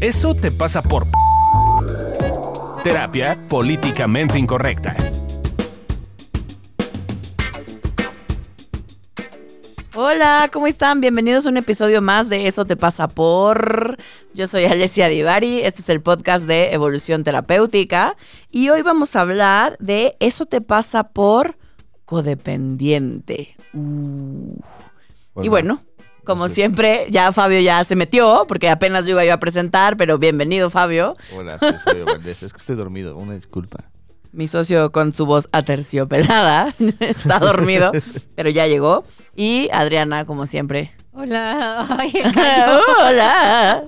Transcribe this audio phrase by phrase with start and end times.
[0.00, 1.06] Eso te pasa por...
[2.82, 4.94] Terapia políticamente incorrecta.
[9.94, 11.00] Hola, ¿cómo están?
[11.00, 13.96] Bienvenidos a un episodio más de Eso te pasa por...
[14.34, 18.16] Yo soy Alessia Divari, este es el podcast de Evolución Terapéutica
[18.50, 21.56] y hoy vamos a hablar de Eso te pasa por
[22.04, 23.54] codependiente.
[23.72, 24.58] Uh.
[25.40, 25.82] Y bueno,
[26.24, 26.54] como Sí.
[26.56, 30.70] siempre, ya Fabio ya se metió porque apenas yo iba yo a presentar, pero bienvenido
[30.70, 32.42] Fabio, Hola, soy Fabio Valdés.
[32.42, 33.84] Es que estoy dormido, una disculpa.
[34.32, 37.92] mi socio con su voz aterciopelada, está dormido,
[38.34, 39.04] pero ya llegó.
[39.36, 40.92] Y Adriana, como siempre.
[41.12, 42.12] Hola, ay.
[43.00, 43.84] Hola.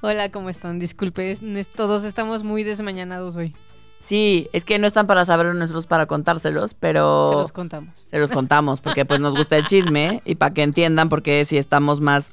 [0.00, 0.78] Hola, ¿cómo están?
[0.80, 1.36] Disculpe,
[1.76, 3.54] todos estamos muy desmañanados hoy.
[4.00, 7.90] Sí, es que no están para saberlo, nosotros para contárselos, pero Se los contamos.
[8.00, 11.58] se los contamos porque pues nos gusta el chisme y para que entiendan porque si
[11.58, 12.32] estamos más...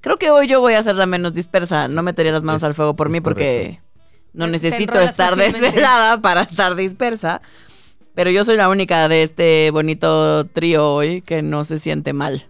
[0.00, 2.66] Creo que hoy yo voy a ser la menos dispersa, no metería las manos Es-
[2.68, 3.80] al fuego por mí porque
[4.32, 7.40] no necesito estar desvelada para estar dispersa.
[8.14, 12.48] Pero yo soy la única de este bonito trío hoy que no se siente mal.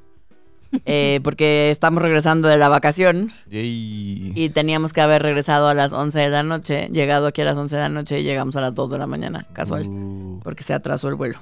[0.85, 4.33] Eh, porque estamos regresando de la vacación Yay.
[4.35, 7.57] y teníamos que haber regresado a las 11 de la noche, llegado aquí a las
[7.57, 10.63] 11 de la noche y llegamos a las 2 de la mañana, casual, Uh, porque
[10.63, 11.39] se atrasó el vuelo.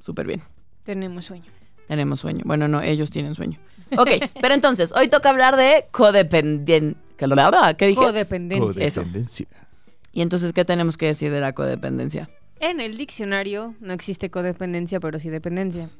[0.00, 0.42] Súper bien.
[0.84, 1.44] Tenemos sueño.
[1.88, 2.42] Tenemos sueño.
[2.44, 3.58] Bueno, no, ellos tienen sueño.
[3.98, 6.98] Ok, pero entonces, hoy toca hablar de codependiente.
[7.78, 8.00] ¿Qué dije?
[8.00, 8.84] Codependencia.
[8.84, 9.02] Eso.
[9.02, 9.46] codependencia.
[10.12, 12.28] y entonces, ¿qué tenemos que decir de la codependencia?
[12.58, 15.90] En el diccionario no existe codependencia, pero sí dependencia.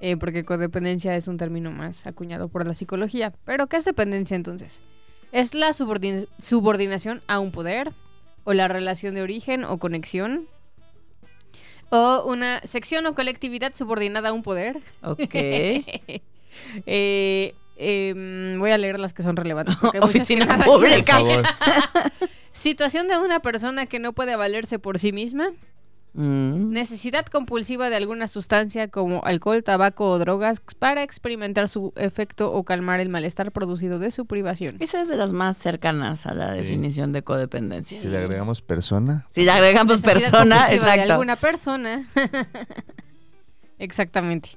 [0.00, 3.32] Eh, porque codependencia es un término más acuñado por la psicología.
[3.44, 4.80] Pero, ¿qué es dependencia entonces?
[5.32, 7.92] Es la subordin- subordinación a un poder,
[8.44, 10.46] o la relación de origen o conexión,
[11.90, 14.80] o una sección o colectividad subordinada a un poder.
[15.02, 15.34] Ok.
[16.86, 19.76] Eh, em, voy a leer las que son relevantes.
[19.76, 21.12] porque Oficina pública.
[21.18, 21.44] favor.
[22.52, 25.50] Situación de una persona que no puede valerse por sí misma.
[26.14, 26.70] Mm.
[26.70, 32.64] Necesidad compulsiva de alguna sustancia como alcohol, tabaco o drogas para experimentar su efecto o
[32.64, 34.74] calmar el malestar producido de su privación.
[34.80, 36.58] Esa es de las más cercanas a la Sí.
[36.60, 38.00] definición de codependencia.
[38.00, 41.12] Si le agregamos persona, Si le agregamos Necesidad persona, de exacto.
[41.12, 42.08] alguna persona.
[43.78, 44.50] Exactamente.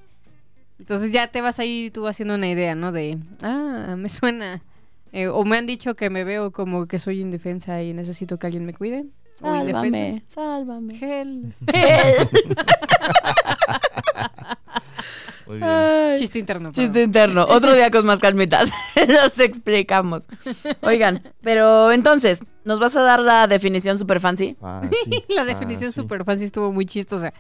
[0.79, 2.91] Entonces ya te vas ahí tú haciendo una idea, ¿no?
[2.91, 4.61] De, ah, me suena.
[5.11, 8.47] Eh, o me han dicho que me veo como que soy indefensa y necesito que
[8.47, 9.05] alguien me cuide.
[9.39, 10.95] Sálvame, sálvame.
[10.95, 11.53] Gel.
[15.47, 15.69] muy bien.
[15.69, 16.19] Ay.
[16.19, 16.71] Chiste interno.
[16.71, 17.45] Chiste interno.
[17.49, 18.69] Otro día con más calmitas.
[19.07, 20.27] Los explicamos.
[20.81, 24.55] Oigan, pero entonces, ¿nos vas a dar la definición super fancy?
[24.59, 24.91] Fácil,
[25.29, 26.03] La definición fácil.
[26.03, 27.33] super fancy estuvo muy chistosa.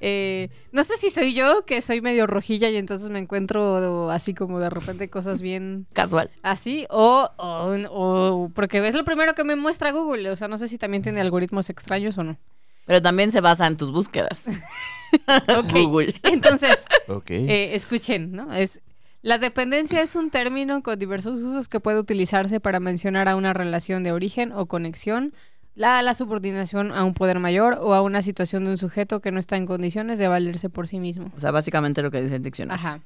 [0.00, 4.34] Eh, no sé si soy yo, que soy medio rojilla y entonces me encuentro así
[4.34, 6.30] como de repente cosas bien Casual.
[6.42, 10.58] así, o, o, o- porque es lo primero que me muestra Google, o sea, no
[10.58, 12.36] sé si también tiene algoritmos extraños o no.
[12.86, 14.46] Pero también se basa en tus búsquedas.
[15.72, 16.14] Google.
[16.22, 17.30] Entonces, Ok.
[17.30, 18.52] eh, escuchen, ¿no?
[18.52, 18.80] Es
[19.22, 23.52] la dependencia es un término con diversos usos que puede utilizarse para mencionar a una
[23.52, 25.34] relación de origen o conexión,
[25.76, 29.30] la, la subordinación a un poder mayor o a una situación de un sujeto que
[29.30, 31.30] no está en condiciones de valerse por sí mismo.
[31.36, 32.74] O sea, básicamente lo que dice el diccionario.
[32.74, 33.00] Ajá.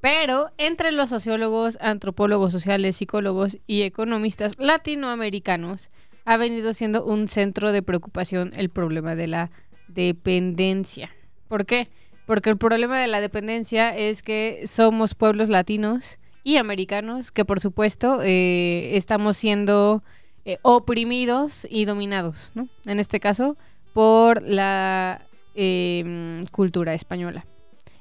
[0.00, 5.90] Pero entre los sociólogos, antropólogos sociales, psicólogos y economistas latinoamericanos
[6.24, 9.50] ha venido siendo un centro de preocupación el problema de la
[9.88, 11.10] dependencia.
[11.48, 11.88] ¿Por qué?
[12.26, 17.60] Porque el problema de la dependencia es que somos pueblos latinos y americanos que por
[17.60, 20.02] supuesto eh, estamos siendo
[20.46, 22.68] eh, oprimidos y dominados, ¿no?
[22.86, 23.58] En este caso,
[23.92, 25.20] por la
[25.54, 27.44] eh, cultura española.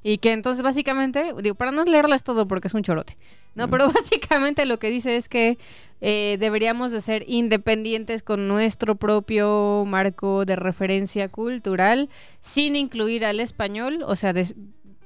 [0.03, 3.17] Y que entonces básicamente, digo, para no leerlas todo porque es un chorote,
[3.55, 3.67] ¿no?
[3.69, 5.57] Pero básicamente lo que dice es que
[5.99, 13.39] eh, deberíamos de ser independientes con nuestro propio marco de referencia cultural, sin incluir al
[13.39, 14.55] español, o sea, des-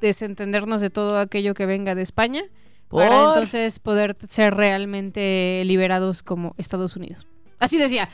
[0.02, 2.44] desentendernos de todo aquello que venga de España,
[2.90, 7.26] para Por- entonces poder ser realmente liberados como Estados Unidos.
[7.60, 8.08] Así decía.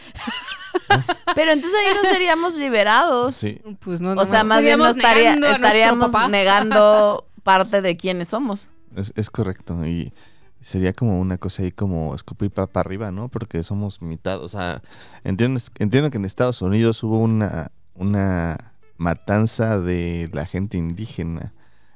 [1.35, 3.35] Pero entonces ahí no seríamos liberados.
[3.35, 3.61] Sí.
[3.79, 5.55] Pues no, O sea, más bien nos estaríamos estaría-
[5.91, 8.69] estaríamos negando parte de quiénes somos.
[8.95, 9.85] Es, es correcto.
[9.85, 10.13] Y
[10.61, 13.27] sería como una cosa ahí como escupir para arriba, ¿no?
[13.29, 14.44] Porque somos mitad.
[14.44, 14.81] O sea,
[15.23, 21.53] entiendo, entiendo que en Estados Unidos hubo una, una matanza de la gente indígena.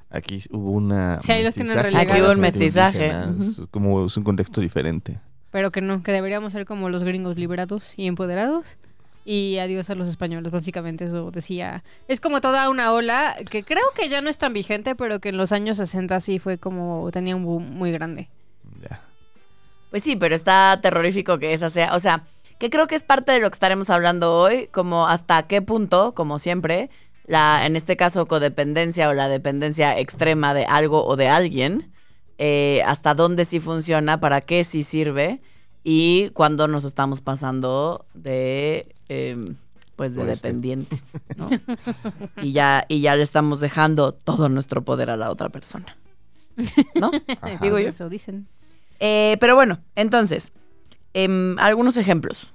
[0.09, 1.21] Aquí hubo una.
[1.21, 3.11] Sí, ahí los Aquí hubo un mestizaje.
[3.39, 5.19] Es como es un contexto diferente.
[5.51, 8.77] Pero que no, que deberíamos ser como los gringos liberados y empoderados.
[9.25, 11.83] Y adiós a los españoles, básicamente eso decía.
[12.07, 15.29] Es como toda una ola que creo que ya no es tan vigente, pero que
[15.29, 18.29] en los años 60 sí fue como, tenía un boom muy grande.
[18.81, 19.01] Ya.
[19.91, 22.23] Pues sí, pero está terrorífico que esa sea, o sea,
[22.59, 26.13] que creo que es parte de lo que estaremos hablando hoy, como hasta qué punto,
[26.13, 26.89] como siempre,
[27.29, 31.93] la, en este caso, codependencia o la dependencia extrema de algo o de alguien,
[32.39, 35.39] eh, hasta dónde sí funciona, para qué sí sirve
[35.83, 39.37] y cuándo nos estamos pasando de, eh,
[39.95, 40.47] pues, de este.
[40.47, 41.03] dependientes,
[41.37, 41.51] ¿no?
[42.41, 45.97] y, ya, y ya le estamos dejando todo nuestro poder a la otra persona,
[46.95, 47.11] ¿no?
[47.41, 47.57] Ajá.
[47.61, 47.89] Digo yo.
[47.89, 48.47] Eso dicen.
[48.99, 50.51] Eh, pero bueno, entonces,
[51.13, 52.51] em, algunos ejemplos.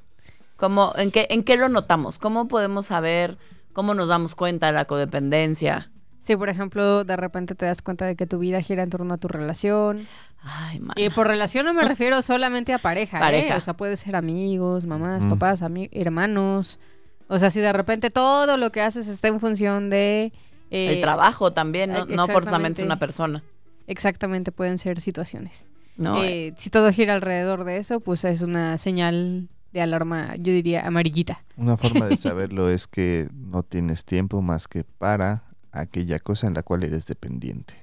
[0.57, 2.19] Como, ¿en, qué, ¿En qué lo notamos?
[2.19, 3.39] ¿Cómo podemos saber,
[3.75, 5.91] cómo nos damos cuenta de la codependencia?
[6.21, 9.13] Si, por ejemplo, de repente te das cuenta de que tu vida gira en torno
[9.13, 10.07] a tu relación.
[10.43, 10.95] Ay, man.
[10.97, 13.55] Y por relación no me refiero solamente a pareja, Pareja.
[13.55, 13.59] ¿eh?
[13.59, 15.31] O sea, puede ser amigos, mamás, Mm.
[15.31, 16.81] papás, ami- hermanos.
[17.29, 20.33] O sea, si de repente todo lo que haces está en función de...
[20.71, 23.43] eh, El trabajo también, no, no forzamente una persona.
[23.87, 25.67] Exactamente, pueden ser situaciones.
[25.97, 30.53] No, Eh, si todo gira alrededor de eso, pues es una señal de alarma, yo
[30.53, 31.45] diría amarillita.
[31.59, 36.55] Una forma de saberlo es que no tienes tiempo más que para aquella cosa en
[36.55, 37.75] la cual eres dependiente.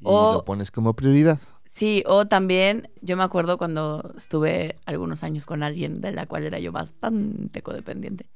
[0.00, 1.38] Y O- lo pones como prioridad.
[1.64, 6.42] Sí, o también, yo me acuerdo cuando estuve algunos años con alguien de la cual
[6.42, 8.26] era yo bastante codependiente.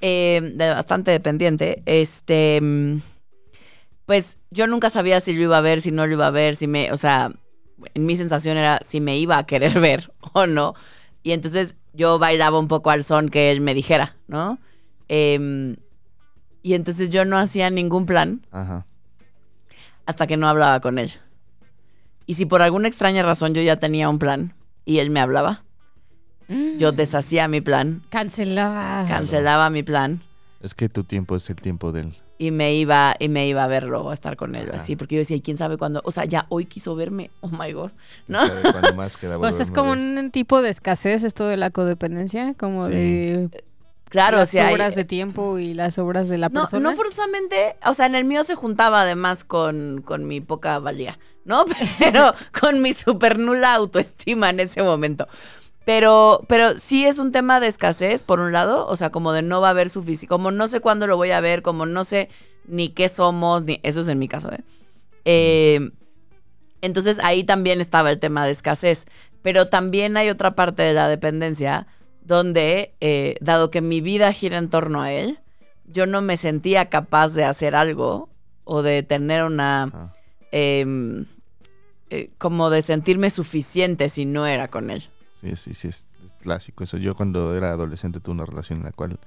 [0.00, 1.82] eh, bastante dependiente.
[1.86, 2.60] Este.
[2.60, 2.98] mm,
[4.06, 6.56] Pues yo nunca sabía si lo iba a ver, si no lo iba a ver,
[6.56, 6.90] si me.
[6.92, 7.30] O sea,
[7.94, 10.74] en mi sensación era si me iba a querer ver o no.
[11.22, 14.58] Y entonces yo bailaba un poco al son que él me dijera, ¿no?
[15.08, 15.76] Em,
[16.62, 18.86] y entonces yo no hacía ningún plan Ajá.
[20.06, 21.10] hasta que no hablaba con él.
[22.26, 24.54] Y si por alguna extraña razón yo ya tenía un plan
[24.84, 25.64] y él me hablaba,
[26.78, 29.08] yo deshacía mi plan, Cancelabas.
[29.08, 30.20] cancelaba mi plan
[30.60, 32.14] Es que tu tiempo es el tiempo del...
[32.38, 34.82] y me iba y me iba a verlo o a estar con él o Ajá.
[34.82, 36.00] así, porque yo decía, ¿y quién sabe cuándo?
[36.04, 37.92] O sea, ya hoy quiso verme, oh my god,
[38.26, 38.46] ¿no?
[38.46, 42.54] sabe cuándo más queda Pues es como un tipo de escasez esto de la codependencia,
[42.54, 42.92] como Sí.
[42.94, 43.64] de
[44.08, 46.90] Claro, o las sea, hay- obras de tiempo y las obras de la no, persona.
[46.90, 51.18] no forzosamente, o sea, en el mío se juntaba además con, con mi poca valía,
[51.46, 51.64] ¿no?
[51.98, 55.26] Pero con mi super nula autoestima en ese momento.
[55.84, 59.42] Pero, pero sí es un tema de escasez, por un lado, o sea, como de
[59.42, 62.04] no va a haber suficiente, como no sé cuándo lo voy a ver, como no
[62.04, 62.28] sé
[62.66, 64.60] ni qué somos, ni eso es en mi caso, ¿eh?
[65.24, 65.90] Eh,
[66.82, 69.06] entonces ahí también estaba el tema de escasez,
[69.42, 71.86] pero también hay otra parte de la dependencia
[72.22, 75.40] donde, eh, dado que mi vida gira en torno a él,
[75.84, 78.28] yo no me sentía capaz de hacer algo
[78.64, 80.12] o de tener una,
[80.52, 81.26] em,
[82.10, 85.08] eh, como de sentirme suficiente si no era con él.
[85.42, 86.96] Sí, sí, sí, es, es clásico eso.
[86.96, 89.18] Yo cuando era adolescente tuve una relación en la cual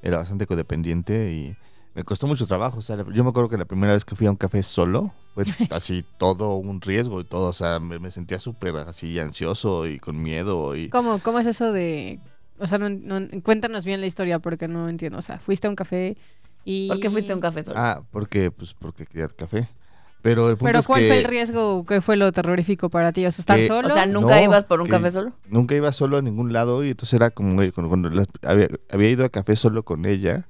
[0.00, 1.56] era bastante codependiente y
[1.94, 2.78] me costó mucho trabajo.
[2.78, 5.12] O sea, yo me acuerdo que la primera vez que fui a un café solo
[5.34, 7.48] fue así todo un riesgo y todo.
[7.48, 10.76] O sea, me, me sentía súper así ansioso y con miedo.
[10.76, 12.20] Y ¿Cómo, ¿Cómo es eso de...?
[12.58, 15.18] O sea, no, no- cuéntanos bien la historia porque no entiendo.
[15.18, 16.16] O sea, fuiste a un café
[16.64, 16.88] y...
[16.88, 17.76] ¿Por qué fuiste a un café solo?
[17.78, 19.68] Ah, porque, pues, porque quería café.
[20.22, 21.84] Pero el punto Pero es ¿cuál que fue el riesgo?
[21.86, 23.24] ¿Qué fue lo terrorífico para ti?
[23.26, 23.88] O sea, ¿estar Que- solo?
[23.88, 25.32] o sea, ¿nunca No, ibas por un café solo?
[25.48, 29.10] nunca iba solo a ningún lado y entonces era como, cuando, cuando las- había, había
[29.10, 30.48] ido a café solo con ella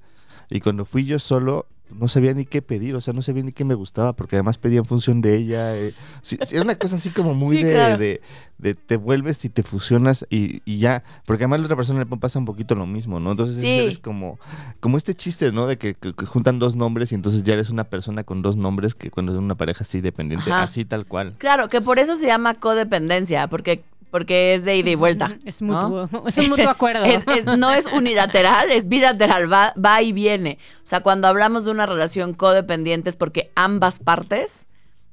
[0.49, 3.53] y cuando fui yo solo no sabía ni qué pedir, o sea, no sabía ni
[3.53, 5.77] qué me gustaba porque además pedía en función de ella.
[5.77, 5.95] eh.
[6.23, 7.99] Sí, era una cosa así como muy Sí, de, claro.
[7.99, 8.21] de,
[8.59, 12.07] de te vuelves y te fusionas y, y ya, porque además la otra persona le
[12.07, 13.31] pasa un poquito lo mismo, ¿no?
[13.31, 13.79] Entonces Sí.
[13.81, 14.39] es como,
[14.81, 15.67] como este chiste, ¿no?
[15.67, 18.57] De que, que- que juntan dos nombres y entonces ya eres una persona con dos
[18.57, 20.65] nombres que cuando es una pareja así dependiente, Ajá.
[20.65, 21.35] así tal cual.
[21.39, 25.37] Claro, que por eso se llama codependencia, porque, porque es de ida y vuelta.
[25.45, 25.89] Es ¿no?
[26.09, 26.27] mutuo.
[26.27, 27.05] Es un mutuo acuerdo.
[27.05, 30.59] es- es- no es unilateral, es bilateral, va, va y viene.
[30.79, 34.67] O sea, cuando hablamos de una relación codependiente es porque ambas partes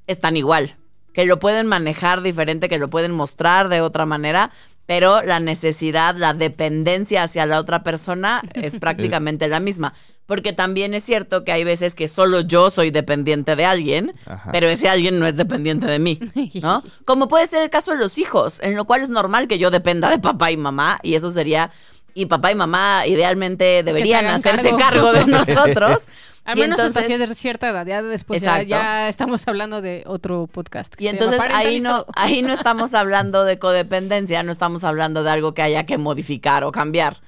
[0.06, 0.76] están igual,
[1.12, 4.50] que lo pueden manejar diferente, que lo pueden mostrar de otra manera,
[4.86, 9.94] pero la necesidad, la dependencia hacia la otra persona es prácticamente la misma.
[10.26, 14.52] Porque también es cierto que hay veces que solo yo soy dependiente de alguien, Ajá.
[14.52, 16.18] pero ese alguien no es dependiente de mí,
[16.62, 16.82] ¿no?
[17.04, 19.70] Como puede ser el caso de los hijos, en lo cual es normal que yo
[19.70, 21.70] dependa de papá y mamá, y eso sería,
[22.14, 24.78] y papá y mamá idealmente deberían hacerse cargo.
[24.78, 25.12] cargo.
[25.12, 26.08] de nosotros.
[26.46, 27.86] Al menos hasta entonces, cier- cierta edad.
[27.86, 30.94] Ya después ya, estamos hablando de otro podcast.
[31.00, 35.54] y entonces ahí no, ahí no estamos hablando de codependencia, no estamos hablando de algo
[35.54, 37.22] que haya que modificar o cambiar,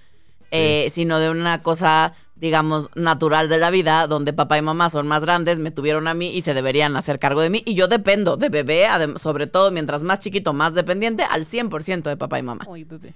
[0.50, 5.08] eh, sino de una cosa, digamos, natural de la vida, donde papá y mamá son
[5.08, 7.62] más grandes, me tuvieron a mí y se deberían hacer cargo de mí.
[7.64, 12.16] Y yo dependo de bebé, sobre todo mientras más chiquito, más dependiente, al 100% de
[12.16, 12.64] papá y mamá.
[12.68, 13.14] Uy, bebé.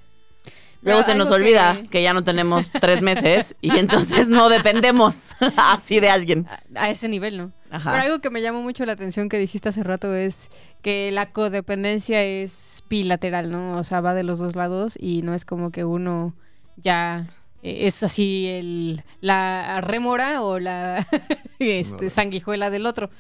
[0.82, 2.02] Luego se nos olvida que- que...
[2.02, 6.46] ya no tenemos tres meses y entonces no dependemos así de alguien.
[6.74, 7.52] A, a ese nivel, ¿no?
[7.70, 7.92] Ajá.
[7.92, 10.48] Pero algo que me llamó mucho la atención que dijiste hace rato es
[10.80, 13.76] que la codependencia es bilateral, ¿no?
[13.78, 16.34] O sea, va de los dos lados y no es como que uno
[16.76, 17.28] ya
[17.62, 21.06] es así el, la rémora o la
[21.58, 22.10] este, No.
[22.10, 23.10] sanguijuela del otro.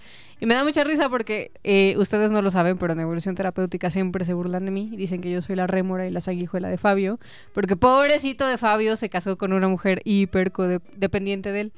[0.42, 3.90] Y me da mucha risa porque eh, ustedes no lo saben, pero en evolución terapéutica
[3.90, 4.90] siempre se burlan de mí.
[4.96, 7.18] Dicen que yo soy la rémora y la sanguijuela de Fabio.
[7.52, 10.50] Porque pobrecito de Fabio se casó con una mujer hiper
[10.96, 11.72] dependiente de él.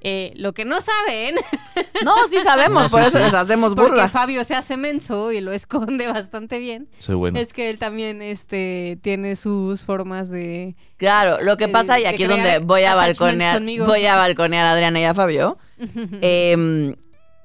[0.00, 1.34] Eh, lo que no saben,
[2.04, 3.24] No, sí sabemos, No, por sí, eso sí.
[3.24, 4.08] les hacemos porque burla.
[4.08, 7.38] Fabio se hace menso y lo esconde bastante bien, Soy bueno.
[7.38, 10.76] es que él también este, tiene sus formas de...
[10.98, 13.86] Claro, lo que de- pasa, y aquí es donde voy a balconear, conmigo.
[13.86, 15.58] voy a balconear a Adriana y a Fabio.
[16.22, 16.94] Em,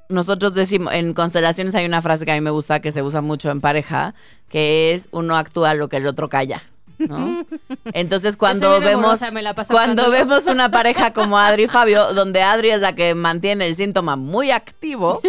[0.10, 3.22] nosotros decimos, en constelaciones hay una frase que a mí me gusta que se usa
[3.22, 4.14] mucho en pareja,
[4.50, 6.62] que es uno actúa lo que el otro calla.
[7.08, 7.46] ¿No?
[7.94, 12.82] Entonces cuando vemos amorosa, cuando vemos una pareja como Adri y Fabio, donde Adri es
[12.82, 15.22] la que mantiene el síntoma muy activo,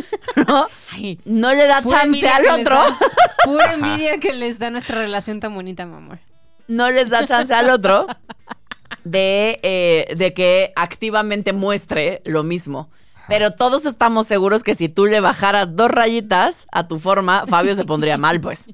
[0.48, 0.66] ¿no?
[0.92, 2.74] Ay, No le da chance al otro.
[2.76, 2.98] da-
[3.44, 6.18] Pura envidia que les da nuestra relación tan bonita, mi amor.
[6.68, 8.06] no les da chance al otro
[9.04, 12.90] de, eh, de que activamente muestre lo mismo.
[13.28, 17.74] Pero todos estamos seguros que si tú le bajaras dos rayitas a tu forma, Fabio
[17.76, 18.66] se pondría mal, pues.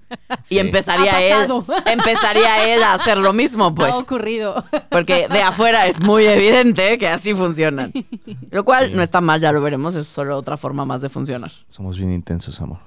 [0.48, 0.58] Y Sí.
[0.58, 1.50] empezaría él,
[1.86, 3.92] empezaría él a hacer lo mismo, pues.
[3.92, 4.64] Ha ocurrido.
[4.90, 7.92] Porque de afuera es muy evidente que así funcionan.
[8.50, 8.96] Lo cual Sí.
[8.96, 11.50] no está mal, ya lo veremos, es solo otra forma más de funcionar.
[11.68, 12.78] Somos bien intensos, amor.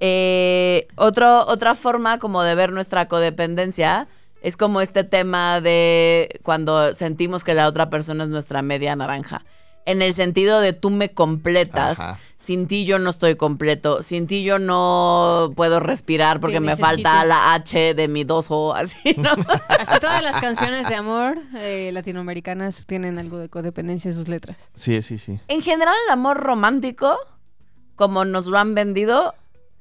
[0.00, 4.08] Eh, otro, otra forma como de ver nuestra codependencia
[4.42, 9.44] es como este tema de cuando sentimos que la otra persona es nuestra media naranja.
[9.86, 12.18] En el sentido de tú me completas, Ajá.
[12.36, 17.24] sin ti yo no estoy completo, sin ti yo no puedo respirar porque me falta
[17.24, 19.30] la H de mi 2O, así, ¿no?
[19.68, 24.56] Así todas las canciones de amor eh, latinoamericanas tienen algo de codependencia en sus letras.
[24.74, 25.40] Sí, sí, sí.
[25.48, 27.16] En general, el amor romántico,
[27.96, 29.34] como nos lo han vendido,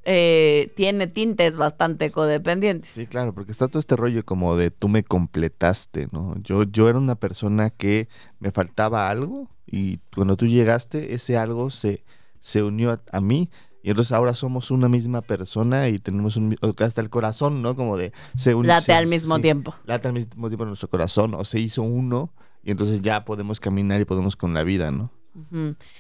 [0.03, 2.89] eh, tiene tintes bastante codependientes.
[2.89, 6.36] Sí, claro, porque está todo este rollo como de tú me completaste, ¿no?
[6.41, 8.08] Yo, yo era una persona que
[8.39, 12.03] me faltaba algo y cuando tú llegaste, ese algo se,
[12.39, 13.50] se unió a, a mí
[13.82, 17.75] y entonces ahora somos una misma persona y tenemos un, hasta el corazón, ¿no?
[17.75, 18.68] Como de se unió.
[18.70, 19.74] Late al mismo tiempo.
[19.86, 23.60] Late al mismo tiempo en nuestro corazón o se hizo uno y entonces ya podemos
[23.60, 25.12] caminar y podemos con la vida, ¿no?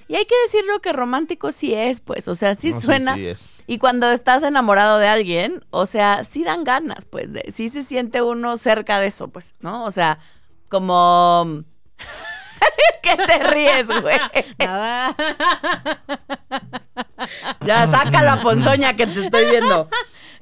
[0.07, 3.15] Y hay que decirlo que romántico sí es, pues, o sea, sí No, suena.
[3.15, 3.49] sí es.
[3.67, 7.83] Y cuando estás enamorado de alguien, o sea, sí dan ganas, pues, de, sí se
[7.83, 9.83] siente uno cerca de eso, pues, ¿no?
[9.85, 10.19] O sea,
[10.69, 11.63] como...
[13.01, 14.19] ¿Qué te ríes, güey?
[14.59, 15.15] Nada.
[17.65, 19.87] Ya saca la ponzoña que te estoy viendo.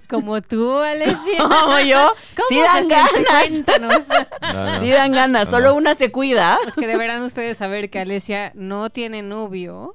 [0.07, 1.37] Como tú, Alessia.
[1.39, 3.11] Como yo, ¿Cómo sí dan ganas.
[3.27, 4.03] Cuéntanos.
[4.41, 4.79] No, no.
[4.79, 5.75] Sí dan ganas, solo no.
[5.75, 6.57] una se cuida.
[6.65, 9.93] Es que deberán ustedes saber que Alesia no tiene novio,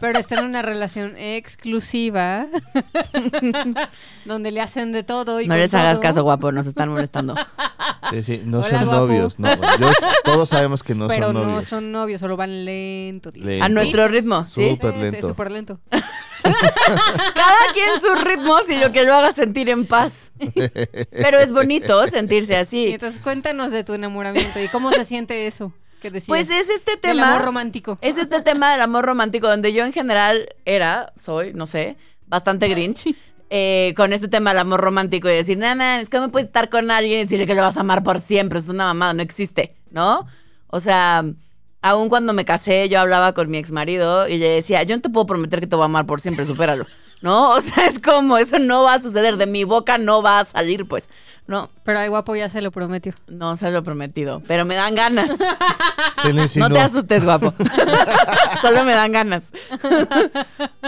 [0.00, 2.46] pero está en una relación exclusiva
[4.24, 7.34] donde le hacen de todo y No les hagas caso, guapo, nos están molestando.
[8.10, 9.00] Sí, sí, no Hola, son guapo.
[9.06, 9.48] novios, no.
[9.78, 9.90] Yo-
[10.24, 11.64] todos sabemos que no pero son no novios.
[11.64, 13.30] son novios, solo van lento.
[13.60, 14.70] A nuestro ritmo, ¿sí?
[14.70, 15.28] Súper lento.
[15.28, 15.80] súper lento.
[16.42, 20.30] Cada quien sus ritmos y lo que lo haga sentir en paz.
[21.10, 22.86] Pero es bonito sentirse Y así.
[22.92, 25.72] entonces cuéntanos de tu enamoramiento y cómo se siente eso
[26.06, 26.28] que decías.
[26.28, 27.34] Pues es este del tema.
[27.34, 27.98] amor romántico.
[28.02, 31.96] Es este tema del amor romántico, donde yo en general era, soy, no sé,
[32.26, 33.14] bastante grinch.
[33.50, 36.68] eh, con este tema del amor romántico y decir, nada, es que no puedes estar
[36.68, 39.22] con alguien y decirle que lo vas a amar por siempre, es una mamada, no
[39.22, 40.26] existe, ¿no?
[40.68, 41.24] O sea,
[41.82, 45.02] aún cuando me casé, yo hablaba con mi ex marido y le decía, yo no
[45.02, 46.86] te puedo prometer que te voy a amar por siempre, supéralo,
[47.22, 47.50] ¿no?
[47.56, 50.44] O sea, es como, eso no va a suceder, de mi boca no va a
[50.44, 51.08] salir, pues,
[51.46, 51.70] ¿no?
[51.84, 53.14] Pero al guapo ya se lo prometió.
[53.28, 55.30] No se lo he prometido, pero me dan ganas.
[56.22, 56.46] Se le.
[56.56, 57.52] No te asustes, guapo.
[58.62, 59.52] Solo me dan ganas.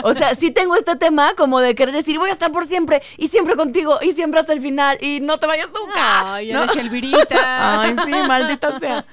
[0.03, 3.03] o sea, sí tengo este tema como de querer decir, voy a estar por siempre
[3.19, 6.35] y siempre contigo y siempre hasta el final y no te vayas nunca.
[6.35, 6.63] Ay, ¿no?
[6.63, 7.83] Alessia Elvirita.
[7.83, 9.05] Ay, sí, maldita sea.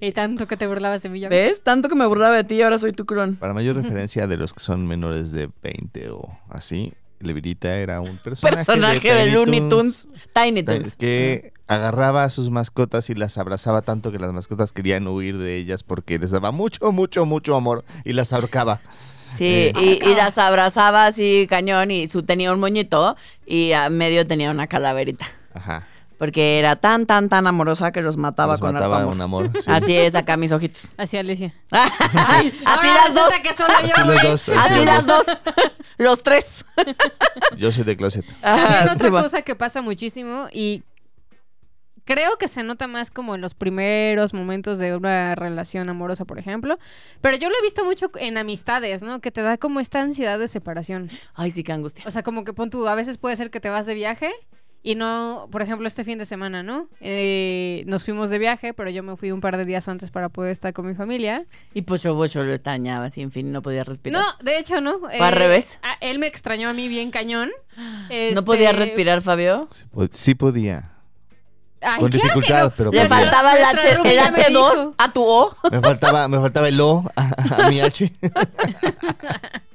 [0.00, 1.20] Y tanto que te burlabas de mí.
[1.20, 1.50] ya ves.
[1.50, 1.62] ¿Ves?
[1.62, 3.36] Tanto que me burlaba de ti y ahora soy tu clon.
[3.36, 5.69] Para mayor referencia de los que son menores de 20
[6.12, 10.08] o así, Levirita era un personaje, Personaje de, Tiny Looney Tunes.
[10.34, 10.96] Tiny Tiny- Tunes.
[10.96, 15.56] que agarraba a sus mascotas y las abrazaba tanto que las mascotas querían huir de
[15.56, 18.80] ellas porque les daba mucho, mucho, mucho amor y las ahorcaba.
[19.36, 23.88] Sí, Eh, y, y las abrazaba así cañón y su tenía un moñito y a
[23.90, 25.26] medio tenía una calaverita.
[25.54, 25.86] Ajá.
[26.20, 29.14] Porque era tan, tan, tan amorosa que los mataba Los con mataba harto amor.
[29.16, 29.50] un amor.
[29.58, 29.70] sí.
[29.70, 30.82] Así es acá mis ojitos.
[30.98, 31.54] Así Alesia.
[31.72, 33.28] así Ahora las dos.
[33.42, 34.26] que solo yo, Así los güey.
[34.30, 34.48] dos.
[34.50, 35.26] Así los las dos.
[35.96, 36.64] Los tres.
[37.56, 38.24] Yo soy de closet.
[38.42, 39.22] Ajá, otra sí, va.
[39.22, 40.82] cosa que pasa muchísimo y
[42.04, 46.38] creo que se nota más como en los primeros momentos de una relación amorosa, por
[46.38, 46.78] ejemplo.
[47.22, 49.20] Pero yo lo he visto mucho en amistades, ¿no?
[49.20, 51.08] Que te da como esta ansiedad de separación.
[51.34, 52.04] Ay, sí, qué angustia.
[52.06, 54.30] O sea, como que pon tú, a veces puede ser que te vas de viaje
[54.82, 56.88] y no, por ejemplo, este fin de semana, ¿no?
[57.00, 60.28] Eh, nos fuimos de viaje, pero yo me fui un par de días antes para
[60.30, 61.42] poder estar con mi familia.
[61.74, 64.22] Y pues yo, yo lo extrañaba, así, en fin, no podía respirar.
[64.22, 64.98] No, de hecho, no.
[65.00, 65.78] ¿Fue al revés?
[65.82, 67.50] a- él me extrañó a mí bien cañón.
[68.34, 69.68] ¿No podía Este, respirar, Fabio?
[69.70, 70.92] Sí, po- sí podía.
[71.82, 72.70] ay, Con claro dificultad, no.
[72.76, 73.08] pero Le podía.
[73.08, 74.94] faltaba el, H, el ya me H2 dijo.
[74.98, 75.56] a tu O.
[75.70, 78.10] Me faltaba, me faltaba el O a, a mi H.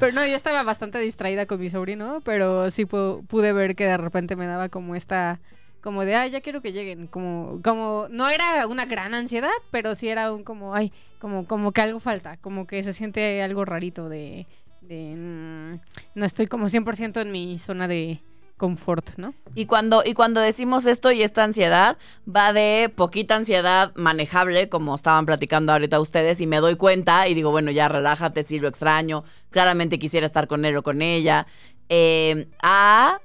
[0.00, 3.84] Pero no, yo estaba bastante distraída con mi sobrino, pero sí pu- pude ver que
[3.86, 5.38] de repente me daba como esta,
[5.82, 9.94] como de, ay, ya quiero que lleguen, como, como, no era una gran ansiedad, pero
[9.94, 13.64] sí era un como, ay, como, como que algo falta, como que se siente algo
[13.64, 14.46] rarito de,
[14.80, 15.80] de, mm,
[16.14, 18.20] no estoy como 100% en mi zona de
[18.60, 19.32] confort, ¿no?
[19.54, 21.96] Y cuando, y cuando decimos esto y esta ansiedad,
[22.28, 27.32] va de poquita ansiedad manejable, como estaban platicando ahorita ustedes, y me doy cuenta y
[27.34, 31.46] digo, bueno, ya relájate, si lo extraño, claramente quisiera estar con él o con ella,
[31.88, 33.18] eh, a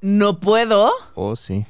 [0.00, 1.64] no puedo Oh, sí.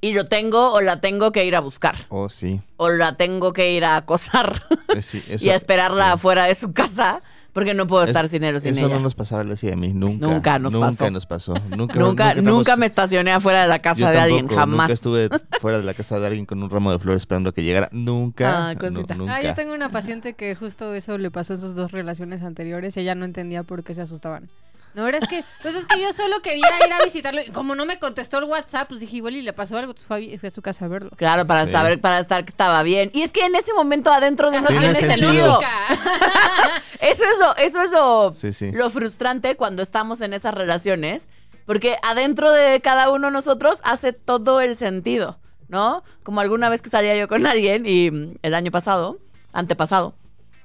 [0.00, 2.60] y lo tengo o la tengo que ir a buscar, Oh, sí.
[2.76, 4.62] o la tengo que ir a acosar
[4.94, 6.12] Eh, sí, eso- y a esperarla sí.
[6.12, 8.94] afuera de su casa, porque no puedo Es- estar sin él o sin Eso ella.
[8.96, 10.26] no nos pasaba así a mí, nunca.
[10.26, 11.04] Nunca nos pasó.
[11.04, 11.54] Nunca nos pasó.
[11.54, 14.78] Nunca, Nunca, nunca, estamos- me estacioné afuera de la casa Yo de alguien, tampoco, jamás.
[14.88, 15.28] Nunca estuve
[15.60, 17.88] fuera de la casa de alguien con un ramo de flores esperando que llegara.
[17.92, 18.70] Nunca.
[18.70, 19.14] Ah, cosita.
[19.14, 19.36] nu- nunca.
[19.36, 22.96] Ah, yo tengo una paciente que justo eso le pasó en sus dos relaciones anteriores
[22.96, 24.48] y ella no entendía por qué se asustaban.
[24.94, 27.74] No, era es que, pues es que yo solo quería ir a visitarlo y como
[27.74, 30.38] no me contestó el WhatsApp, pues dije, igual y le pasó algo, entonces fue a,
[30.38, 31.10] fui a su casa a verlo.
[31.16, 31.72] Claro, para Sí.
[31.72, 33.10] saber, para estar que estaba bien.
[33.14, 35.60] Y es que en ese momento adentro de uno Tiene tiene sentido.
[37.00, 38.70] Eso es lo, eso es lo, Sí, sí.
[38.70, 41.28] lo frustrante cuando estamos en esas relaciones.
[41.66, 46.02] Porque adentro de cada uno de nosotros hace todo el sentido, ¿no?
[46.24, 49.18] Como alguna vez que salía yo con alguien y mm, el año pasado,
[49.52, 50.14] antepasado,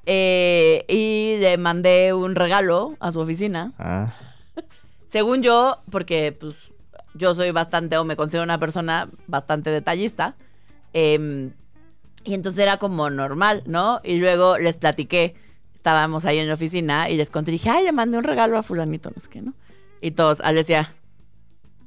[0.09, 3.73] eh, y le mandé un regalo a su oficina.
[3.77, 4.13] Ah,
[5.05, 6.71] Según yo, porque pues
[7.13, 10.35] yo soy bastante, o me considero una persona bastante detallista,
[10.93, 11.51] em,
[12.23, 13.99] y entonces era como normal, ¿no?
[14.03, 15.35] Y luego les platiqué,
[15.75, 18.63] estábamos ahí en la oficina y les conté, dije, ay, le mandé un regalo a
[18.63, 19.53] fulanito, no sé qué, ¿no?
[19.99, 20.93] Y todos, Alesia,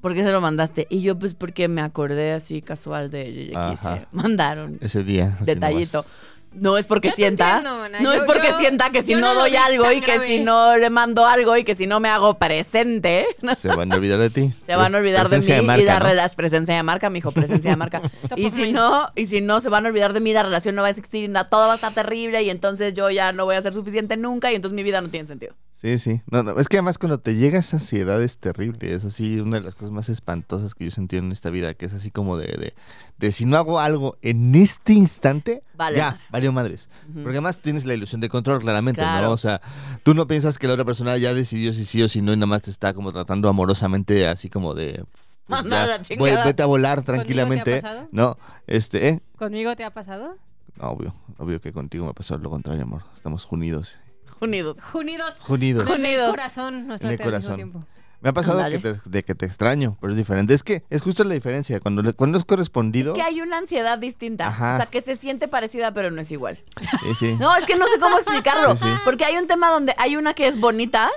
[0.03, 0.87] ¿por qué se lo mandaste?
[0.91, 5.39] Y yo, pues porque me acordé así casual de ella mandar un ese día.
[5.41, 5.99] detallito.
[5.99, 6.40] nomás.
[6.53, 7.59] No es porque Yo sienta.
[7.59, 7.89] entiendo.
[8.01, 10.27] No es porque yo- sienta que si no, doy algo y que grave.
[10.27, 13.97] si no le mando algo y que si no me hago presente, Se van a
[13.97, 14.53] olvidar de ti.
[14.67, 16.07] se van a olvidar de mí Presencia y la ¿no?
[16.07, 18.03] relación presencia de marca, mijo, presencia de marca.
[18.37, 20.83] y si no, y si no se van a olvidar de mí, la relación no
[20.83, 23.63] va a existir, todo va a estar terrible y entonces yo ya no voy a
[23.63, 25.55] ser suficiente nunca y entonces mi vida no tiene sentido.
[25.81, 26.21] Sí, sí.
[26.31, 28.93] No, no, es que además cuando te llega esa ansiedad es terrible.
[28.93, 31.73] Es así una de las cosas más espantosas que yo he sentido en esta vida,
[31.73, 32.75] que es así como de, de,
[33.17, 36.25] de si no hago algo en este instante, Vale ya, madre.
[36.31, 36.91] valió madres.
[37.15, 39.29] Porque además tienes la ilusión de control, claramente, Claro.
[39.29, 39.33] ¿no?
[39.33, 39.63] O sea,
[40.03, 42.37] tú no piensas que la otra persona ya decidió si sí o si no y
[42.37, 45.03] nada más te está como tratando amorosamente, así como de...
[45.47, 47.81] pues, ya, voy- vete a volar te ha tranquilamente.
[47.81, 48.07] pasado?
[48.13, 49.21] No, este, ¿eh?
[49.39, 50.37] ¿Conmigo te ha pasado?
[50.79, 53.05] Obvio, obvio que contigo me pasó lo contrario, amor.
[53.15, 53.99] Estamos unidos.
[54.41, 54.79] Unidos.
[54.95, 55.37] Unidos.
[55.49, 55.85] Unidos.
[55.87, 56.31] Jun- En el Unidos.
[56.31, 57.57] corazón, no En el al mismo corazón.
[57.57, 57.85] tiempo.
[58.23, 58.99] Me ha pasado que Ándale.
[59.03, 60.53] te- de que te extraño, pero es diferente.
[60.53, 61.81] Es que es justo la diferencia.
[61.81, 63.13] Cuando, le- cuando es correspondido.
[63.13, 64.49] Es que hay una ansiedad distinta.
[64.49, 64.75] Ajá.
[64.75, 66.59] O sea, que se siente parecida, pero no es igual.
[67.03, 67.37] Sí, sí.
[67.41, 68.77] No, es que no sé cómo explicarlo.
[68.77, 68.91] Sí, sí.
[69.07, 71.09] Porque hay un tema donde hay una que es bonita.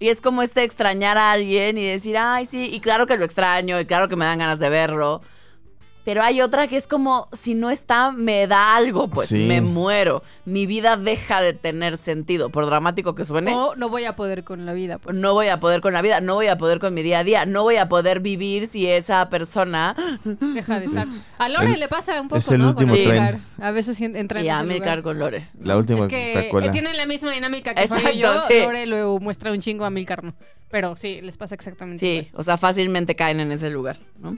[0.00, 3.24] Y es como este extrañar a alguien y decir, ay, sí, y claro que lo
[3.24, 5.22] extraño, y claro que me dan ganas de verlo.
[6.04, 9.46] Pero hay otra que es como, si no está, me da algo, pues Sí.
[9.48, 10.22] me muero.
[10.44, 12.50] Mi vida deja de tener sentido.
[12.50, 14.98] Por dramático que suene, O no voy a poder con la vida.
[14.98, 15.16] Pues.
[15.16, 17.24] no voy a poder con la vida, no voy a poder con mi día a
[17.24, 19.94] día, no voy a poder vivir si esa persona...
[20.24, 21.06] Deja de estar.
[21.38, 22.68] A Lore El- le pasa un poco, es el ¿no?
[22.68, 23.18] último Con tren.
[23.22, 23.40] Amilcar.
[23.60, 25.48] A veces en- entra en Y a Milcar con Lore.
[25.60, 26.72] La última Es que Coca-Cola.
[26.72, 28.32] tienen la misma dinámica que Exacto, yo.
[28.48, 28.60] sí.
[28.60, 30.34] Lore lo muestra un chingo a Milcar, ¿no?
[30.70, 32.30] Pero sí, les pasa exactamente Sí, igual.
[32.34, 34.36] o sea, fácilmente caen en ese lugar, ¿no?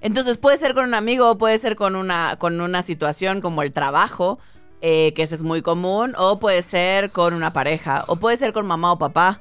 [0.00, 3.72] Entonces puede ser con un amigo, puede ser con una, con una situación como el
[3.72, 4.38] trabajo,
[4.80, 8.52] eh, que ese es muy común, o puede ser con una pareja, o puede ser
[8.52, 9.40] con mamá o papá,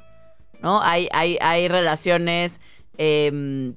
[0.62, 0.82] ¿no?
[0.82, 2.60] Hay, hay, hay relaciones
[2.98, 3.76] em,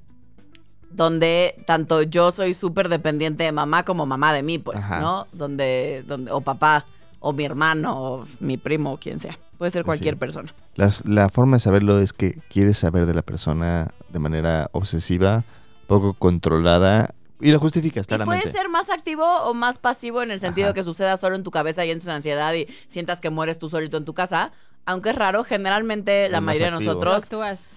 [0.89, 4.99] donde tanto yo soy súper dependiente de mamá como mamá de mí, pues, Ajá.
[4.99, 5.27] ¿no?
[5.31, 6.85] Donde, donde, o papá,
[7.19, 9.37] o mi hermano, o mi primo, o quien sea.
[9.59, 10.19] Puede ser Pues cualquier sí.
[10.19, 10.55] persona.
[10.75, 15.43] Las- la forma de saberlo es que quieres saber de la persona de manera obsesiva,
[15.91, 17.13] poco controlada.
[17.43, 18.43] Y lo justificas Y claramente.
[18.43, 20.73] puede ser más activo o más pasivo en el sentido Ajá.
[20.75, 23.67] que suceda solo en tu cabeza y entres en ansiedad y sientas que mueres tú
[23.67, 24.51] solito en tu casa.
[24.85, 27.29] Aunque es raro, generalmente la Es mayoría de nosotros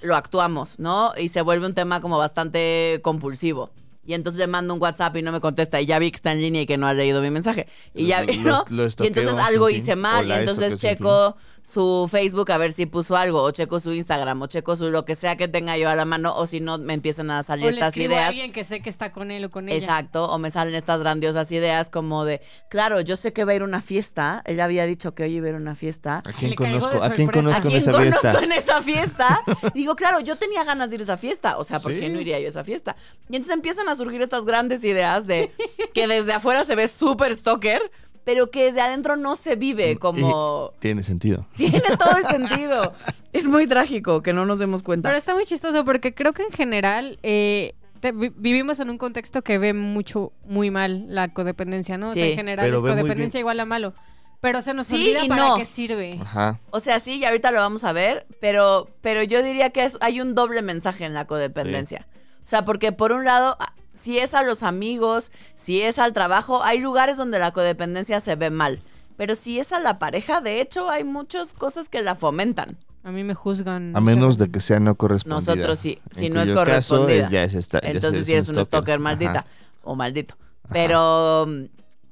[0.03, 1.13] lo actuamos, ¿no?
[1.19, 3.71] Y se vuelve un tema como bastante compulsivo.
[4.07, 5.81] Y entonces le mando un WhatsApp y no me contesta.
[5.81, 7.67] Y ya vi que está en línea y que no ha leído mi mensaje.
[7.95, 8.65] Y Lo- ya vi, ¿no?
[8.69, 10.29] lo y entonces algo hice mal.
[10.29, 13.43] Y entonces checo su Facebook a ver si puso algo.
[13.43, 14.43] O checo su Instagram.
[14.43, 16.37] O checo su lo que sea que tenga yo a la mano.
[16.37, 18.29] O si no, me empiezan a salir O le estas a ideas.
[18.29, 19.79] alguien que sé que está con él o con ella.
[19.79, 23.55] Exacto, o me salen estas grandiosas ideas como de, claro, yo sé que va a
[23.55, 26.19] ir a una fiesta, ella había dicho que hoy iba a ir a una fiesta.
[26.19, 27.01] ¿A quién Le caigo conozco?
[27.01, 27.33] de ¿A quién sorpresa.
[27.33, 28.45] conozco ¿A en quién esa conozco fiesta?
[28.45, 29.41] en esa fiesta?
[29.75, 32.21] Digo, claro, yo tenía ganas de ir a esa fiesta, o sea, ¿por qué no
[32.21, 32.95] iría yo a esa fiesta?
[33.31, 35.51] Y entonces empiezan a surgir estas grandes ideas de
[35.95, 37.81] que desde afuera se ve súper stalker,
[38.25, 40.73] pero que desde adentro no se vive como...
[40.77, 41.47] Y tiene sentido.
[41.57, 42.93] Tiene todo el sentido.
[43.33, 45.09] Es muy trágico que no nos demos cuenta.
[45.09, 48.99] Pero está muy chistoso porque creo que en general eh, te- vi- vivimos en un
[48.99, 52.07] contexto que ve mucho, muy mal la codependencia, ¿no?
[52.07, 53.93] O sea, en general Pero es codependencia igual a malo.
[54.41, 55.57] Pero se nos Sí olvida y para no.
[55.57, 56.11] qué sirve.
[56.21, 56.59] Ajá.
[56.71, 59.97] O sea, sí, y ahorita lo vamos a ver, pero, pero yo diría que es-
[60.03, 62.07] hay un doble mensaje en la codependencia.
[62.43, 63.57] O sea, porque por un lado,
[63.95, 68.35] si es a los amigos, si es al trabajo, hay lugares donde la codependencia se
[68.37, 68.81] ve mal.
[69.17, 72.77] Pero si es a la pareja, de hecho, hay muchas cosas que la fomentan.
[73.05, 73.95] A mí me juzgan.
[73.97, 75.55] A menos de que sea no correspondida.
[75.55, 77.25] Nosotros sí, si En no es caso, correspondida.
[77.27, 79.47] es- ya es esta- ya Entonces es sí eres un stalker, maldita
[79.83, 80.37] o maldito.
[80.73, 81.47] Pero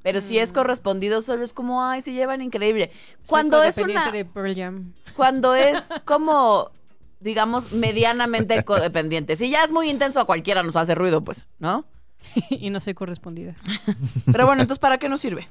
[0.02, 2.90] pero si es correspondido, solo es como, ay, se llevan increíble.
[3.22, 4.92] Soy Cuando es una de Pearl Jam.
[5.16, 6.70] cuando es como
[7.22, 9.36] digamos medianamente codependiente.
[9.36, 11.84] Si ya es muy intenso a cualquiera nos hace ruido, pues, ¿no?
[12.50, 13.54] y no soy correspondida.
[14.30, 15.48] Pero bueno, entonces ¿para qué nos sirve?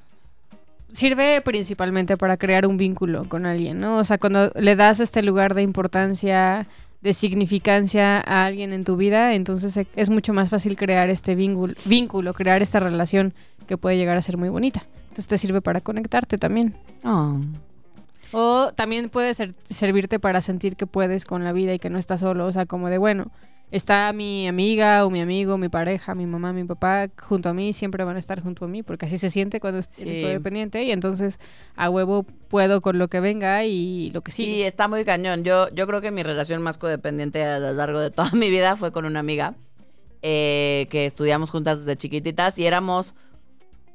[0.91, 3.97] Sirve principalmente para crear un vínculo con alguien, ¿no?
[3.97, 6.67] O sea, cuando le das este lugar de importancia,
[7.01, 11.35] de significancia a alguien en tu vida, entonces e- es mucho más fácil crear este
[11.35, 13.33] vínculo, vínculo crear esta relación
[13.67, 14.83] que puede llegar a ser muy bonita.
[15.03, 16.75] Entonces te sirve para conectarte también.
[18.31, 21.97] O también puede ser- servirte para sentir que puedes con la vida y que no
[21.97, 22.45] estás solo.
[22.45, 23.31] O sea, como de, bueno,
[23.71, 27.71] está mi amiga o mi amigo, mi pareja, mi mamá, mi papá junto a mí,
[27.73, 30.09] siempre van a estar junto a mí, porque así se siente cuando es- Sí.
[30.09, 30.83] eres codependiente.
[30.83, 31.39] Y entonces
[31.75, 34.67] a huevo puedo con lo que venga y lo que Sí, sigue.
[34.67, 35.43] está muy cañón.
[35.43, 38.75] Yo, yo creo que mi relación más codependiente a lo largo de toda mi vida
[38.75, 39.55] fue con una amiga
[40.21, 43.15] eh, que estudiamos juntas desde chiquititas y éramos,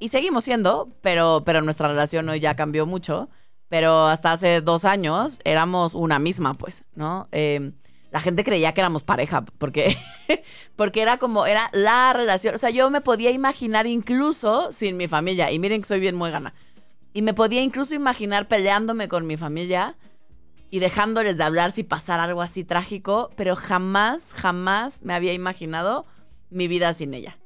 [0.00, 3.28] y seguimos siendo, pero, pero nuestra relación hoy ya cambió mucho.
[3.68, 7.28] Pero hasta hace dos años éramos una misma, pues, ¿no?
[7.32, 7.72] Eh,
[8.10, 9.96] la gente creía que éramos pareja, porque,
[10.76, 12.54] porque era como, era la relación.
[12.54, 16.16] O sea, yo me podía imaginar incluso sin mi familia, y miren que soy bien
[16.16, 16.54] muégana.
[17.12, 19.96] Y me podía incluso imaginar peleándome con mi familia
[20.70, 26.06] y dejándoles de hablar si pasara algo así trágico, pero jamás, jamás me había imaginado
[26.50, 27.38] mi vida sin ella.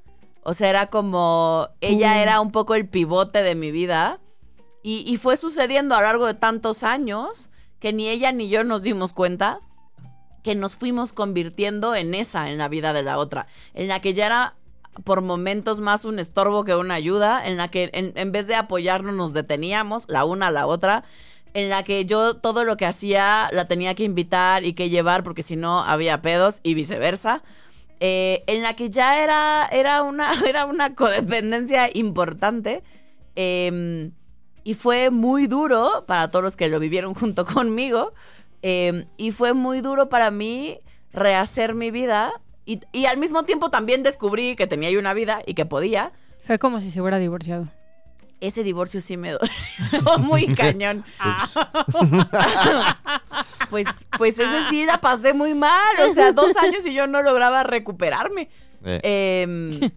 [0.43, 4.21] O sea, era como, ella era un poco el pivote de mi vida
[4.83, 8.83] y, fue sucediendo a lo largo de tantos años que ni ella ni yo nos
[8.83, 9.61] dimos cuenta
[10.43, 14.15] que nos fuimos convirtiendo en esa, en la vida de la otra, en la que
[14.15, 14.55] ya era
[15.05, 18.55] por momentos más un estorbo que una ayuda, en la que en, en vez de
[18.55, 21.05] apoyarnos nos deteníamos, la una a la otra,
[21.53, 25.23] en la que yo todo lo que hacía la tenía que invitar y que llevar
[25.23, 27.43] porque si no había pedos y viceversa.
[28.03, 32.83] Eh, en la que ya era, era, una, era una codependencia importante.
[33.37, 34.11] eh,
[34.65, 38.13] y fue muy duro para todos los que lo vivieron junto conmigo.
[38.63, 40.79] eh, y fue muy duro para mí
[41.13, 42.33] rehacer mi vida.
[42.67, 46.13] Y, y al mismo tiempo también descubrí que tenía yo una vida y que podía.
[46.47, 47.69] Fue como si se hubiera divorciado.
[48.41, 49.49] Ese divorcio sí me dolió
[50.21, 51.05] muy cañón.
[53.69, 53.87] Pues,
[54.19, 55.97] pues ese sí la pasé muy mal.
[56.09, 58.49] O sea, dos años y yo no lograba recuperarme.
[58.85, 59.91] Eh, Eh,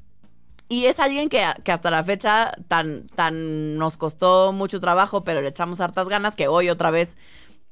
[0.69, 5.41] y es alguien que, que hasta la fecha tan, tan nos costó mucho trabajo, pero
[5.41, 7.17] le echamos hartas ganas, que hoy otra vez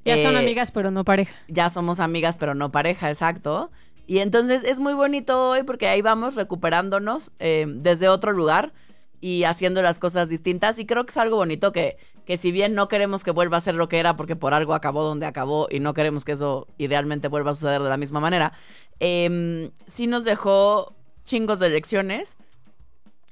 [0.04, 1.34] Ya son eh, amigas, pero no pareja.
[1.47, 3.71] ya somos amigas, pero no pareja, exacto.
[4.08, 8.73] Y entonces es muy bonito hoy porque ahí vamos recuperándonos eh, desde otro lugar
[9.21, 10.80] y haciendo las cosas distintas.
[10.80, 13.62] Y creo que es algo bonito que, que si bien no queremos que vuelva a
[13.62, 16.67] ser lo que era porque por algo acabó donde acabó y no queremos que eso
[16.77, 18.51] idealmente vuelva a suceder de la misma manera,
[18.99, 22.38] eh, sí nos dejó chingos de lecciones.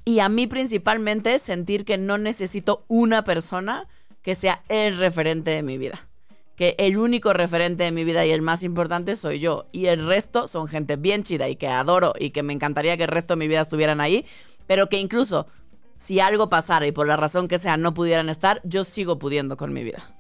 [0.06, 3.88] Y a mí principalmente sentir que no necesito una persona
[4.22, 6.08] que sea el referente de mi vida.
[6.56, 9.68] Que el único referente de mi vida y el más importante soy yo.
[9.72, 13.04] Y el resto son gente bien chida y que adoro y que me encantaría que
[13.04, 14.26] el resto de mi vida estuvieran ahí.
[14.68, 15.48] Pero que incluso
[15.98, 19.58] si algo pasara y por la razón que sea no pudieran estar, yo sigo pudiendo
[19.58, 20.16] con mi vida.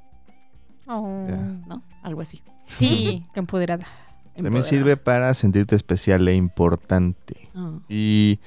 [0.87, 1.27] Oh.
[1.67, 1.83] ¿No?
[2.03, 2.41] Algo así.
[2.67, 3.87] Sí, qué empoderada.
[4.35, 7.49] También sirve para sentirte especial e importante.
[7.55, 7.79] Ah.
[7.89, 8.39] Y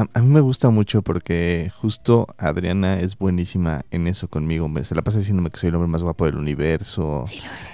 [0.00, 4.68] a, a mí me gusta mucho porque justo Adriana es buenísima en eso conmigo.
[4.68, 7.24] Me, se la pasa diciéndome que soy el hombre más guapo del universo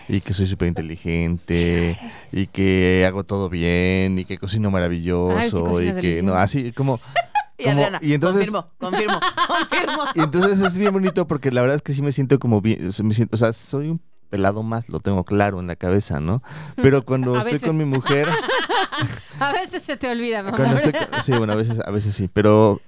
[0.08, 1.98] y que soy súper inteligente
[2.32, 6.72] y que hago todo bien y que cocino maravilloso Ay, sí y que no así
[6.72, 7.00] como
[7.58, 10.02] Y como- Adriana, y entonces- confirmo, confirmo, confirmo.
[10.16, 12.90] y entonces es bien bonito porque la verdad es que sí me siento como bien,
[13.04, 14.00] me siento, o sea, soy un
[14.33, 16.42] pelado más, lo tengo claro en la cabeza, ¿no?
[16.83, 17.68] Pero cuando A estoy veces.
[17.68, 18.27] con mi mujer,
[19.38, 20.57] A veces se te olvida, mamá.
[20.57, 22.81] cuando estoy con- sí, bueno, a veces, a veces sí, pero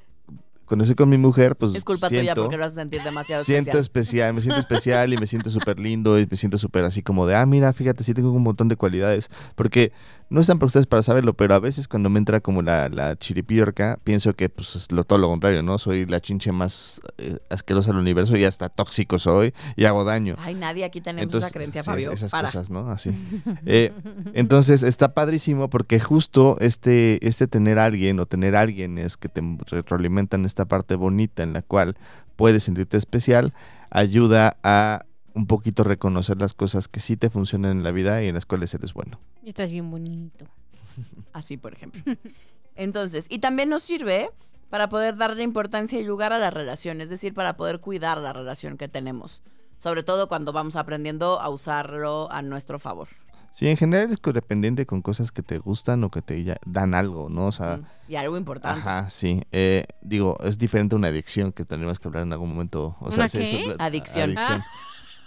[0.66, 3.44] cuando estoy con mi mujer, pues Es culpa tuya siento, porque lo haces sentir demasiado
[3.44, 4.30] siento especial.
[4.30, 7.26] especial, me siento especial y me siento súper lindo y me siento súper así como
[7.26, 9.92] de, ah, mira, fíjate, sí tengo un montón de cualidades, porque
[10.34, 13.16] no están para ustedes para saberlo, pero a veces cuando me entra como la, la
[13.16, 15.78] chiripiorca, pienso que pues es lo, todo lo contrario, ¿no?
[15.78, 20.34] Soy la chinche más eh, asquerosa del universo y hasta tóxico soy y hago daño.
[20.40, 22.10] Ay, nadie aquí tenemos Entonces, esa creencia, sí, Fabio.
[22.10, 22.48] Esas Para.
[22.48, 22.90] cosas, ¿no?
[22.90, 23.10] Así.
[23.66, 23.92] Eh,
[24.34, 29.16] entonces está padrísimo porque justo este, este tener a alguien o tener a alguien es
[29.16, 31.96] que te retroalimentan esta parte bonita en la cual
[32.36, 33.54] puedes sentirte especial,
[33.90, 38.28] ayuda a un poquito reconocer las cosas que sí te funcionan en la vida y
[38.28, 39.20] en las cuales eres bueno.
[39.42, 40.46] Y estás bien bonito.
[41.32, 42.02] Así, por ejemplo.
[42.76, 44.30] Entonces, y también nos sirve
[44.70, 48.32] para poder darle importancia y lugar a la relación, es decir, para poder cuidar la
[48.32, 49.42] relación que tenemos.
[49.76, 53.08] Sobre todo cuando vamos aprendiendo a usarlo a nuestro favor.
[53.52, 57.28] Sí, en general eres codependiente con cosas que te gustan o que te dan algo,
[57.28, 57.46] ¿no?
[57.46, 58.80] O sea, Mm, Y algo importante.
[58.80, 59.42] Ajá, sí.
[59.52, 62.96] Eh, digo, es diferente a una adicción que tendremos que hablar en algún momento.
[63.00, 63.76] O sea, ¿Una es qué?
[63.78, 64.36] Adicción.
[64.36, 64.62] adicción.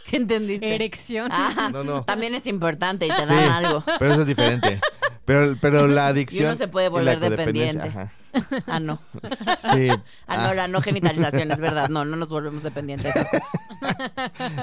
[0.10, 0.74] ¿Qué entendiste?
[0.74, 1.30] Erección.
[1.32, 2.04] Ah, No, no.
[2.04, 3.34] también es importante y te Sí.
[3.34, 3.84] dan algo.
[4.00, 4.80] Pero eso es diferente.
[5.26, 6.48] Pero, pero la Y adicción.
[6.50, 7.90] uno se puede y volver dependiente.
[7.90, 8.12] ajá.
[8.68, 9.00] Ah, no.
[9.74, 9.90] Sí.
[10.28, 11.90] Ah, no, la no genitalización, es verdad.
[11.90, 13.14] No, no nos volvemos dependientes.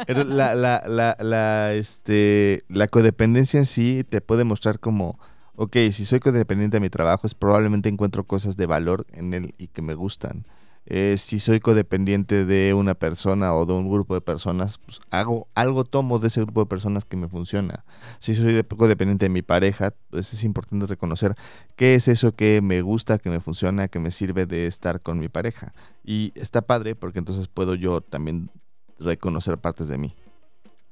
[0.06, 5.18] Pero la, la, la, la, este, la codependencia en sí te puede mostrar como,
[5.56, 9.54] ok, si soy codependiente de mi trabajo, es probablemente encuentro cosas de valor en él
[9.58, 10.46] y que me gustan.
[10.86, 15.48] Eh, si soy codependiente de una persona o de un grupo de personas, pues hago
[15.54, 17.84] algo, tomo de ese grupo de personas que me funciona.
[18.18, 21.34] Si soy de- codependiente de mi pareja, pues es importante reconocer
[21.76, 25.18] qué es eso que me gusta, que me funciona, que me sirve de estar con
[25.18, 25.72] mi pareja.
[26.04, 28.50] Y está padre porque entonces puedo yo también
[28.98, 30.14] reconocer partes de mí.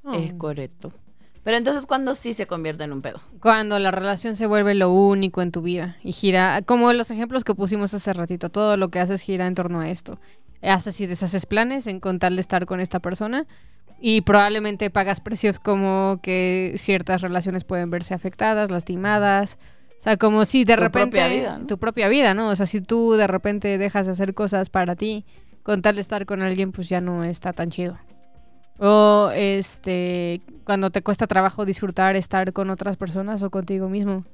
[0.05, 0.15] Oh.
[0.15, 0.91] Es correcto.
[1.45, 3.21] Pero entonces, ¿cuándo sí se convierte en un pedo?
[3.41, 7.43] Cuando la relación se vuelve lo único en tu vida y gira, como los ejemplos
[7.43, 10.21] que pusimos hace ratito, todo lo que haces gira en torno a esto.
[10.63, 13.47] Haces y deshaces planes en con tal de estar con esta persona
[14.01, 19.59] y probablemente pagas precios como que ciertas relaciones pueden verse afectadas, lastimadas.
[19.99, 21.67] O sea, como si de Tu repente propia vida, ¿no?
[21.67, 22.49] tu propia vida, ¿no?
[22.49, 25.25] O sea, si tú de repente dejas de hacer cosas para ti
[25.63, 27.97] con tal de estar con alguien, pues ya no está tan chido.
[28.85, 34.25] O este, cuando te cuesta trabajo disfrutar estar con otras personas o contigo mismo.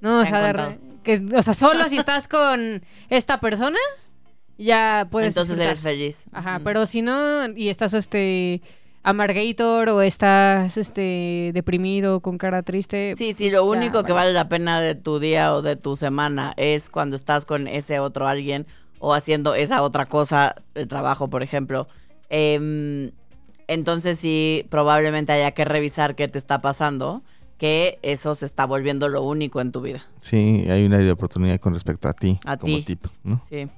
[0.00, 3.78] No, o sea, de que, o sea, solo si estás con esta persona,
[4.56, 5.66] ya puedes entonces disfrutar.
[5.66, 6.26] eres feliz.
[6.32, 8.62] Ajá, pero si no, y estás este
[9.02, 13.14] amargator o estás este deprimido con cara triste.
[13.16, 14.28] Sí, sí, lo ya, único que vale.
[14.28, 17.98] vale la pena de tu día o de tu semana es cuando estás con ese
[17.98, 18.66] otro alguien
[18.98, 21.86] o haciendo esa otra cosa, el trabajo, por ejemplo.
[22.30, 23.10] Em,
[23.72, 27.22] entonces sí, probablemente haya que revisar qué te está pasando,
[27.58, 30.02] que eso se está volviendo lo único en tu vida.
[30.20, 32.82] Sí, hay una oportunidad con respecto a ti, A como ti.
[32.82, 33.40] tipo, ¿no?
[33.48, 33.68] Sí.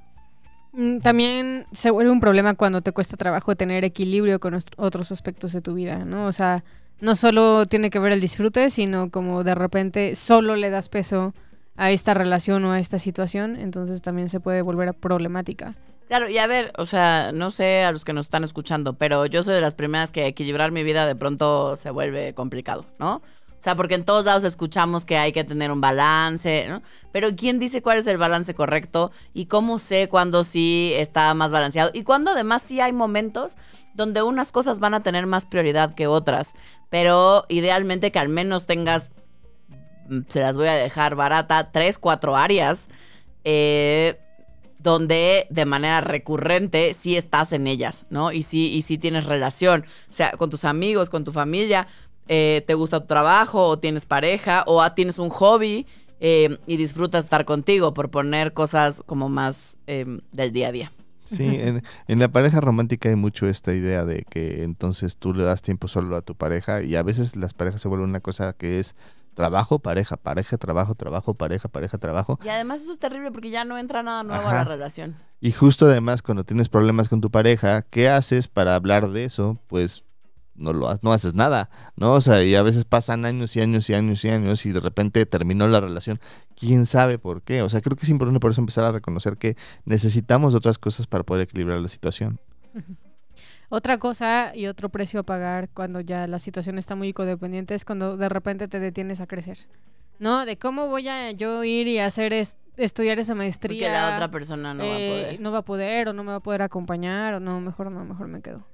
[0.73, 5.13] Mm, También se vuelve un problema cuando te cuesta trabajo tener equilibrio con os- otros
[5.13, 6.27] aspectos de tu vida, ¿no?
[6.27, 6.65] O sea,
[7.01, 11.35] no solo tiene que ver el disfrute, sino como de repente solo le das peso
[11.77, 15.75] a esta relación o a esta situación, entonces también se puede volver problemática.
[16.13, 19.25] Claro, y a ver, o sea, no sé a los que nos están escuchando, pero
[19.25, 23.15] yo soy de las primeras que equilibrar mi vida de pronto se vuelve complicado, ¿no?
[23.15, 23.23] O
[23.57, 26.83] sea, porque en todos lados escuchamos que hay que tener un balance, ¿no?
[27.13, 29.11] Pero ¿quién dice cuál es el balance correcto?
[29.33, 31.91] ¿Y cómo sé cuándo sí está más balanceado?
[31.95, 33.57] Y cuándo además sí hay momentos
[33.95, 36.53] donde unas cosas van a tener más prioridad que otras,
[36.91, 39.09] pero idealmente que al menos tengas,
[40.11, 42.91] mm, se las voy a dejar barata, tres, cuatro áreas.
[43.45, 44.19] Eh,
[44.83, 48.33] donde de manera recurrente sí estás en ellas, ¿no?
[48.33, 51.87] Y sí, y sí tienes relación, o sea, con tus amigos, con tu familia,
[52.29, 55.87] eh, te gusta tu trabajo, o tienes pareja, o ah, tienes un hobby
[56.21, 60.93] eh, y disfrutas estar contigo, por poner cosas como más eh, del día a día.
[61.25, 65.45] Sí, en, en la pareja romántica hay mucho esta idea de que entonces tú le
[65.45, 68.53] das tiempo solo a tu pareja y a veces las parejas se vuelven una cosa
[68.53, 68.95] que es
[69.35, 72.39] trabajo, pareja, pareja, trabajo, trabajo, pareja, pareja, trabajo.
[72.45, 75.17] Y además eso es terrible porque ya no entra nada nuevo a la relación.
[75.41, 79.59] Y justo además cuando tienes problemas con tu pareja, ¿qué haces para hablar de eso?
[79.67, 80.05] Pues
[80.55, 82.13] no lo no haces nada, ¿no?
[82.13, 84.81] O sea, y a veces pasan años y años y años y años y de
[84.81, 86.21] repente terminó la relación.
[86.57, 87.63] ¿Quién sabe por qué?
[87.63, 91.07] O sea, creo que es importante por eso empezar a reconocer que necesitamos otras cosas
[91.07, 92.41] para poder equilibrar la situación.
[93.75, 97.87] Otra cosa y otro precio a pagar cuando ya la situación está muy codependiente es
[97.87, 99.57] cuando de repente te detienes a crecer.
[100.19, 100.45] ¿No?
[100.45, 103.89] De cómo voy a yo ir y hacer es- estudiar esa maestría.
[103.89, 105.41] Porque la otra persona no va a eh, poder.
[105.41, 108.05] no va a poder o no me va a poder acompañar o no, mejor no,
[108.05, 108.67] mejor me quedo.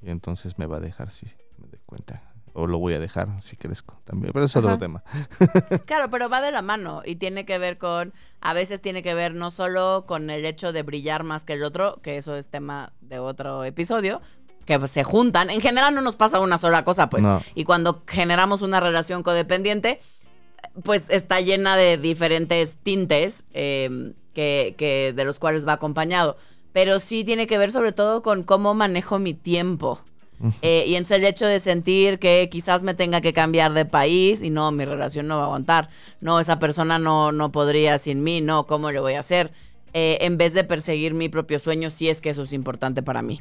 [0.00, 1.26] Y entonces me va a dejar si
[1.58, 2.22] me doy cuenta.
[2.54, 4.32] O lo voy a dejar si crezco también.
[4.32, 4.78] Pero es otro Ajá.
[4.78, 5.04] tema.
[5.86, 9.14] Claro, pero va de la mano y tiene que ver con, a veces tiene que
[9.14, 12.48] ver no solo con el hecho de brillar más que el otro, que eso es
[12.48, 14.20] tema de otro episodio,
[14.68, 15.50] que se juntan.
[15.50, 17.24] En general no nos pasa una sola cosa, pues.
[17.24, 17.42] No.
[17.54, 19.98] Y cuando generamos una relación codependiente,
[20.84, 26.36] pues está llena de diferentes tintes eh, que, que de los cuales va acompañado.
[26.72, 30.00] Pero sí tiene que ver sobre todo con cómo manejo mi tiempo.
[30.62, 34.42] Eh, y entonces el hecho de sentir que quizás me tenga que cambiar de país
[34.42, 35.88] y no, mi relación no va a aguantar.
[36.20, 39.52] No, esa persona no, no podría sin mí, no, ¿cómo le voy a hacer?
[39.94, 43.22] Eh, en vez de perseguir mi propio sueño, si es que eso es importante para
[43.22, 43.40] mí.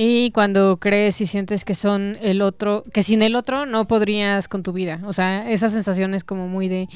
[0.00, 4.46] Y cuando crees y sientes que son el otro, que sin el otro no podrías
[4.46, 5.00] con tu vida.
[5.04, 6.88] O sea, esa sensación es como muy de...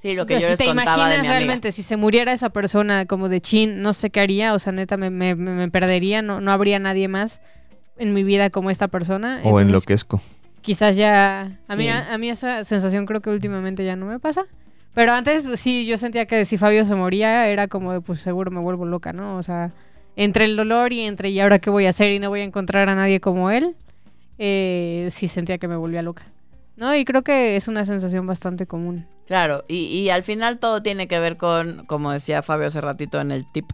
[0.00, 1.32] Sí, lo que Pero yo si les te contaba imaginas de mi amiga.
[1.34, 4.72] realmente, si se muriera esa persona como de chin, no sé qué haría, o sea,
[4.72, 7.40] neta, me, me, perdería, no, no habría nadie más
[7.96, 9.36] en mi vida como esta persona.
[9.44, 10.20] O Entonces, enloquezco.
[10.62, 11.42] Quizás ya...
[11.68, 11.88] A, mí, Sí.
[11.90, 14.46] a, a mí esa sensación creo que últimamente ya no me pasa.
[14.94, 18.18] Pero antes pues, sí, yo sentía que si Fabio se moría era como de, pues
[18.18, 19.36] seguro me vuelvo loca, ¿no?
[19.36, 19.70] O sea,
[20.16, 22.44] entre el dolor y entre y ahora qué voy a hacer y no voy a
[22.44, 23.76] encontrar a nadie como él,
[24.38, 26.26] eh, sí sentía que me volvía loca.
[26.76, 26.94] ¿No?
[26.96, 29.06] Y creo que es una sensación bastante común.
[29.26, 33.20] Claro, y, y al final todo tiene que ver con, como decía Fabio hace ratito
[33.20, 33.66] en el tip,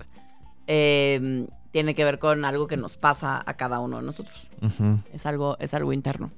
[0.66, 4.48] eh, tiene que ver con algo que nos pasa a cada uno de nosotros.
[5.12, 6.31] Es algo, es algo interno.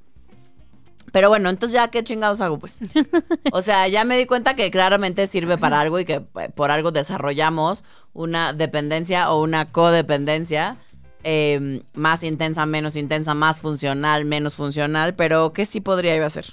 [1.12, 2.78] Pero bueno, entonces ya qué chingados hago, pues.
[3.52, 6.70] O sea, ya me di cuenta que claramente sirve para algo y que eh, por
[6.70, 10.76] algo desarrollamos una dependencia o una codependencia
[11.24, 15.14] eh, más intensa, menos intensa, más funcional, menos funcional.
[15.14, 16.46] Pero ¿qué sí podría yo hacer?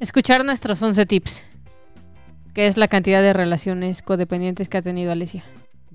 [0.00, 1.44] Escuchar nuestros 11 tips,
[2.54, 5.44] que es la cantidad de relaciones codependientes que ha tenido Alesia.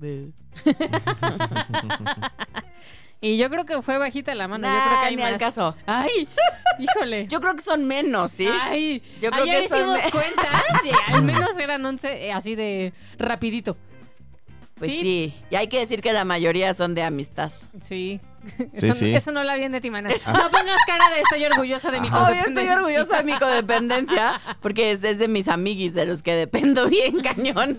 [3.20, 4.68] Y yo creo que fue bajita la mano.
[4.68, 5.40] yo creo que hay ni al más.
[5.40, 5.76] caso.
[5.86, 6.28] Ay,
[6.78, 7.26] híjole.
[7.28, 8.48] Yo creo que son menos, ¿sí?
[8.48, 12.54] Ay, Yo creo ayer que son hicimos cuentas y al menos eran 11 eh, así
[12.54, 13.76] de rapidito.
[14.78, 15.00] Pues Sí.
[15.00, 15.34] sí.
[15.50, 17.50] Y hay que decir que la mayoría son de amistad.
[17.82, 18.20] Sí.
[18.56, 19.12] Sí, Eso, sí.
[19.12, 20.10] eso no la bien de ti, mana.
[20.10, 22.74] No pongas cara de estoy orgullosa de mi Obvio, estoy codependencia.
[22.76, 27.18] orgullosa de mi codependencia porque es, es de mis amiguis de los que dependo bien
[27.22, 27.78] cañón.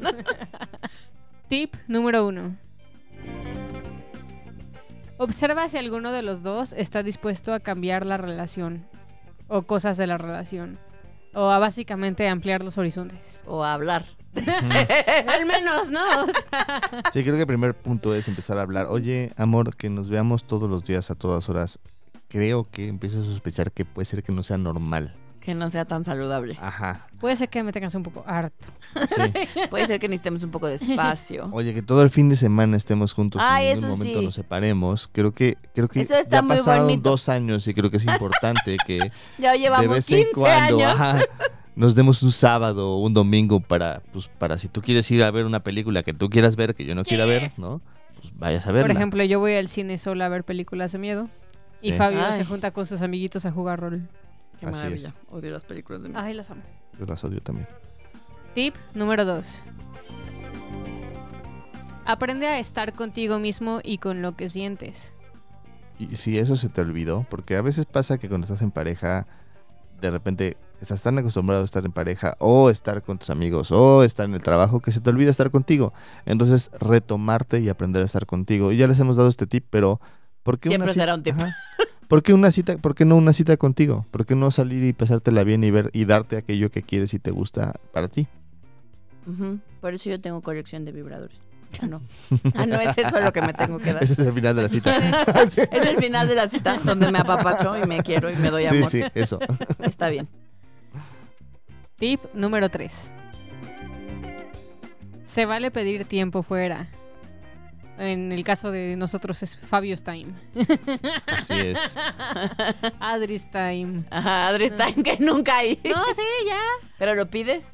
[1.48, 2.58] Tip número uno.
[5.20, 8.88] Observa si alguno de los dos está dispuesto a cambiar la relación
[9.50, 10.80] o cosas de la relación
[11.34, 13.42] o a básicamente ampliar los horizontes.
[13.46, 14.06] O hablar.
[15.28, 16.02] Al menos, ¿no?
[16.24, 18.86] O sea, Sí, creo que el primer punto es empezar a hablar.
[18.88, 21.80] Oye, amor, que nos veamos todos los días a todas horas.
[22.30, 25.14] Creo que empiezo a sospechar que puede ser que no sea normal.
[25.50, 26.56] Que no sea tan saludable.
[26.62, 27.08] Ajá.
[27.20, 28.68] puede ser que me tengas un poco harto.
[28.94, 29.48] Sí.
[29.72, 31.50] Puede ser que necesitemos un poco de espacio.
[31.54, 34.26] Oye, que todo el fin de semana estemos juntos Ay, y en eso momento sí.
[34.26, 35.08] nos separemos.
[35.12, 37.10] Creo que creo que Eso está ya muy pasaron bonito.
[37.10, 40.76] dos años y creo que es importante que Ya de llevamos vez 15 en cuando
[40.86, 40.92] años.
[41.02, 41.22] ajá,
[41.76, 45.32] nos demos un sábado o un domingo para pues para si tú quieres ir a
[45.32, 47.50] ver una película que tú quieras ver que yo no quiera ver.
[47.58, 47.82] ¿no?
[48.22, 48.88] Pues vayas a verla.
[48.88, 51.28] Por ejemplo, yo voy al cine sola a ver películas de miedo
[51.82, 51.94] y.
[51.94, 52.38] Fabio Ay.
[52.38, 54.08] se junta con sus amiguitos a jugar rol.
[54.60, 55.08] Qué Así maravilla.
[55.10, 55.16] es.
[55.30, 56.16] Odio las películas de mí.
[56.18, 56.62] Ay, las amo.
[57.00, 57.68] Yo las odio también.
[58.54, 59.64] Tip número 2.
[62.06, 65.14] Aprende a estar contigo mismo y con lo que sientes.
[66.00, 69.28] Y si eso se te olvidó, porque a veces pasa que cuando estás en pareja,
[70.02, 74.04] de repente estás tan acostumbrado a estar en pareja, o estar con tus amigos, o
[74.04, 75.94] estar en el trabajo, que se te olvida estar contigo.
[76.26, 78.72] Entonces, retomarte y aprender a estar contigo.
[78.72, 80.00] Y ya les hemos dado este tip, pero
[80.42, 81.36] ¿por qué Siempre una será un tip.
[81.36, 81.54] Ajá.
[82.10, 82.78] ¿Por qué una cita?
[82.78, 84.06] ¿Por qué no una cita contigo?
[84.10, 87.20] ¿Por qué no salir y pasártela bien y ver y darte aquello que quieres y
[87.20, 88.28] te gusta para ti?
[89.80, 91.38] Por eso yo tengo colección de vibradores.
[91.82, 92.02] Ah, no.
[92.56, 94.04] Ah, no, es eso lo que me tengo que dar.
[94.04, 94.98] Ese es el final de la cita.
[95.72, 98.64] Es el final de la cita donde me apapacho y me quiero y me doy
[98.64, 98.90] Sí, amor.
[98.90, 99.40] sí, eso.
[99.80, 100.28] Está bien.
[101.98, 103.12] Tip número 3.
[105.26, 106.88] Se vale pedir tiempo fuera.
[108.00, 110.34] En el caso de nosotros es Fabio's time.
[111.28, 111.96] Así es.
[113.00, 114.06] Adri's time.
[114.10, 115.78] Ajá, Adri está en que nunca hay.
[115.84, 116.60] No, sí, ya.
[116.98, 117.72] ¿Pero lo pides?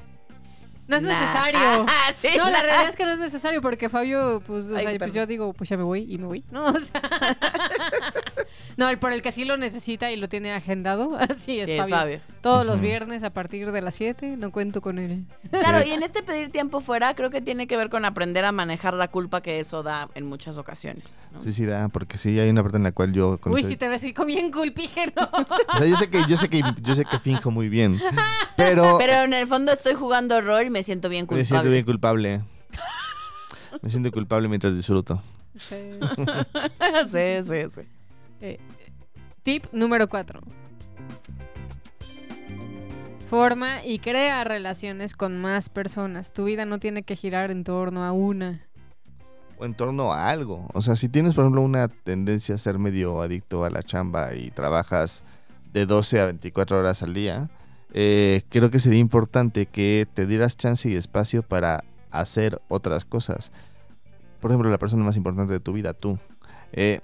[0.88, 1.08] No es Nah.
[1.20, 1.58] necesario.
[1.88, 4.84] Ah, sí, No, la realidad es que no es necesario porque Fabio, pues, o Ay,
[4.86, 6.44] sea, pues yo digo, pues ya me voy y me voy.
[6.50, 7.00] No, o sea.
[8.76, 11.76] No, el por el que sí lo necesita y lo tiene agendado, así es, Sí,
[11.78, 12.20] es Fabio.
[12.42, 15.24] Todos los viernes a partir de las 7, no cuento con él.
[15.50, 15.88] Claro, Sí.
[15.88, 18.94] y en este pedir tiempo fuera creo que tiene que ver con aprender a manejar
[18.94, 21.10] la culpa que eso da en muchas ocasiones.
[21.32, 21.38] ¿no?
[21.38, 23.38] Sí, sí, da, porque sí hay una parte en la cual yo...
[23.46, 25.12] Uy, si te ves rico bien culpígeno.
[25.72, 28.00] O sea, yo sé que, yo sé que, yo sé que finjo muy bien,
[28.56, 31.44] pero, Pero en el fondo estoy jugando rol y me siento bien me culpable.
[31.46, 32.40] siento bien culpable.
[33.82, 35.22] Me siento culpable mientras disfruto.
[35.58, 35.76] Sí.
[37.10, 37.82] sí, sí, sí.
[38.40, 38.58] Eh,
[39.42, 40.40] tip número 4.
[43.28, 46.32] Forma y crea relaciones con más personas.
[46.32, 48.64] Tu vida no tiene que girar en torno a una.
[49.58, 50.68] O en torno a algo.
[50.74, 54.34] O sea, si tienes, por ejemplo, una tendencia a ser medio adicto a la chamba
[54.34, 55.24] y trabajas
[55.72, 57.50] de 12 a 24 horas al día,
[57.92, 63.50] eh, creo que sería importante que te dieras chance y espacio para hacer otras cosas.
[64.40, 66.18] Por ejemplo, la persona más importante de tu vida, tú.
[66.72, 67.00] Eh,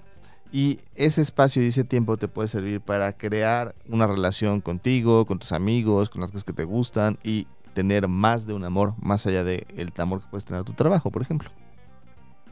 [0.53, 5.39] y ese espacio y ese tiempo te puede servir para crear una relación contigo, con
[5.39, 9.25] tus amigos, con las cosas que te gustan y tener más de un amor, más
[9.25, 11.49] allá del amor que puedes tener a tu trabajo, por ejemplo.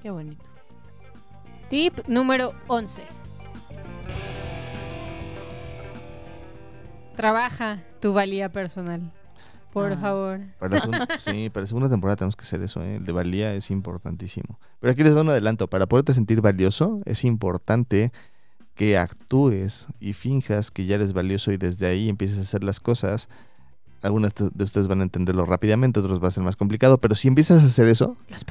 [0.01, 0.43] Qué bonito.
[1.69, 3.03] Tip número 11.
[7.15, 9.13] Trabaja tu valía personal.
[9.73, 9.97] Por Ah.
[9.97, 10.39] favor.
[10.59, 12.97] Para la segunda, sí, para la segunda temporada tenemos que hacer eso, ¿eh?
[12.97, 14.59] El de valía es importantísimo.
[14.79, 15.67] Pero aquí les va un adelanto.
[15.67, 18.11] Para poderte sentir valioso, es importante
[18.75, 22.79] que actúes y finjas que ya eres valioso y desde ahí empieces a hacer las
[22.79, 23.29] cosas.
[24.01, 27.27] Algunos de ustedes van a entenderlo rápidamente, otros va a ser más complicado, pero si
[27.27, 28.43] empiezas a hacer eso, Los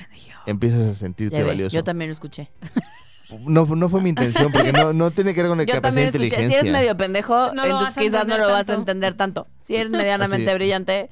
[0.46, 1.74] empiezas a sentirte valioso.
[1.74, 2.50] Yo también lo escuché.
[3.46, 6.10] No, no fue mi intención, porque no, no tiene que ver con la Yo capacidad
[6.10, 6.28] también de escuché.
[6.28, 6.60] Si inteligencia.
[6.60, 8.80] eres medio pendejo, No lo entonces vas a quizás no entender lo vas a tanto.
[8.80, 9.46] entender tanto.
[9.58, 10.54] Si eres medianamente Así.
[10.56, 11.10] brillante,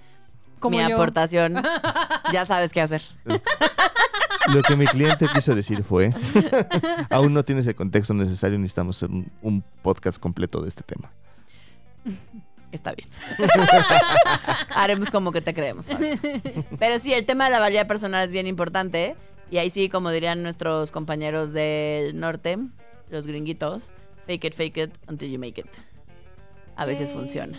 [0.59, 0.95] Como mi yo.
[0.95, 1.63] aportación,
[2.33, 3.03] ya sabes qué hacer.
[4.53, 6.13] Lo que mi cliente quiso decir fue,
[7.11, 11.11] aún no tienes el contexto necesario, necesitamos hacer un, un podcast completo de este tema.
[12.73, 13.09] Está bien.
[14.75, 15.89] Haremos como que te creemos.
[16.79, 19.17] Pero sí, el tema de la valía personal es bien importante.
[19.51, 22.59] Y ahí sí, como dirían nuestros compañeros del norte,
[23.11, 23.91] los gringuitos,
[24.27, 25.67] fake it, fake it until you make it.
[26.77, 27.59] A veces funciona.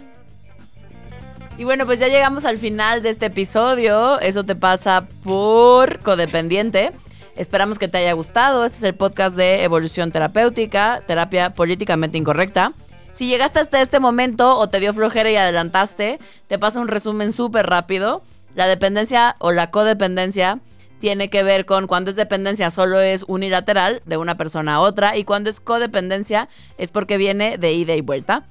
[1.57, 4.19] Y bueno, pues ya llegamos al final de este episodio.
[4.21, 6.91] Eso te pasa por codependiente.
[7.35, 8.63] Esperamos que te haya gustado.
[8.63, 12.73] Este es el podcast de Evolución Terapéutica, terapia políticamente incorrecta.
[13.11, 17.33] Si llegaste hasta este momento o te dio flojera y adelantaste, te paso un resumen
[17.33, 18.21] súper rápido.
[18.55, 20.59] La dependencia o la codependencia
[20.99, 25.17] tiene que ver con cuando es dependencia solo es unilateral de una persona a otra
[25.17, 28.47] y cuando es codependencia es porque viene de ida y vuelta.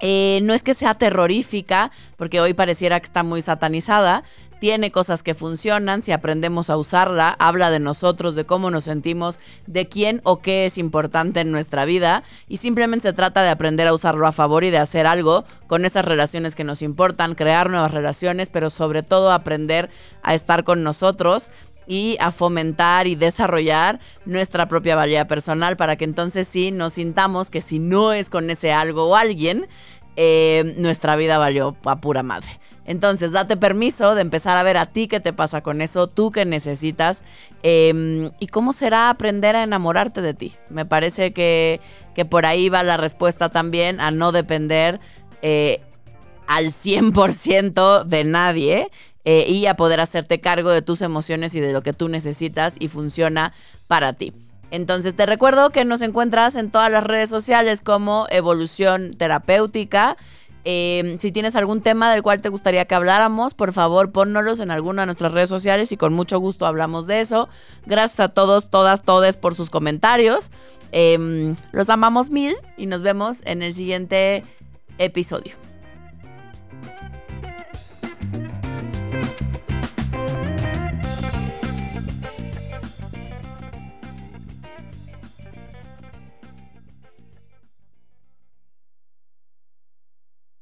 [0.00, 4.24] Eh, no es que sea terrorífica, porque hoy pareciera que está muy satanizada.
[4.58, 9.40] Tiene cosas que funcionan, si aprendemos a usarla, habla de nosotros, de cómo nos sentimos,
[9.66, 12.24] de quién o qué es importante en nuestra vida.
[12.46, 15.86] Y simplemente se trata de aprender a usarlo a favor y de hacer algo con
[15.86, 19.88] esas relaciones que nos importan, crear nuevas relaciones, pero sobre todo aprender
[20.22, 21.50] a estar con nosotros
[21.90, 27.50] y a fomentar y desarrollar nuestra propia valía personal para que entonces sí nos sintamos
[27.50, 29.66] que si no es con ese algo o alguien,
[30.14, 32.60] eh, nuestra vida valió a pura madre.
[32.84, 36.30] Entonces, date permiso de empezar a ver a ti qué te pasa con eso, tú
[36.30, 37.24] qué necesitas
[37.64, 40.54] eh, y cómo será aprender a enamorarte de ti.
[40.68, 41.80] Me parece que,
[42.14, 45.00] que por ahí va la respuesta también a no depender
[45.42, 45.82] eh,
[46.46, 48.90] al 100% de nadie
[49.24, 52.76] eh, y a poder hacerte cargo de tus emociones y de lo que tú necesitas
[52.78, 53.52] y funciona
[53.86, 54.32] para ti.
[54.70, 60.16] Entonces te recuerdo que nos encuentras en todas las redes sociales como Evolución Terapéutica.
[60.64, 64.70] Eh, si tienes algún tema del cual te gustaría que habláramos, por favor pónnolos en
[64.70, 67.48] alguna de nuestras redes sociales y con mucho gusto hablamos de eso.
[67.86, 70.50] Gracias a todos, todas, todes por sus comentarios.
[70.92, 74.44] Eh, los amamos mil y nos vemos en el siguiente
[74.98, 75.69] episodio.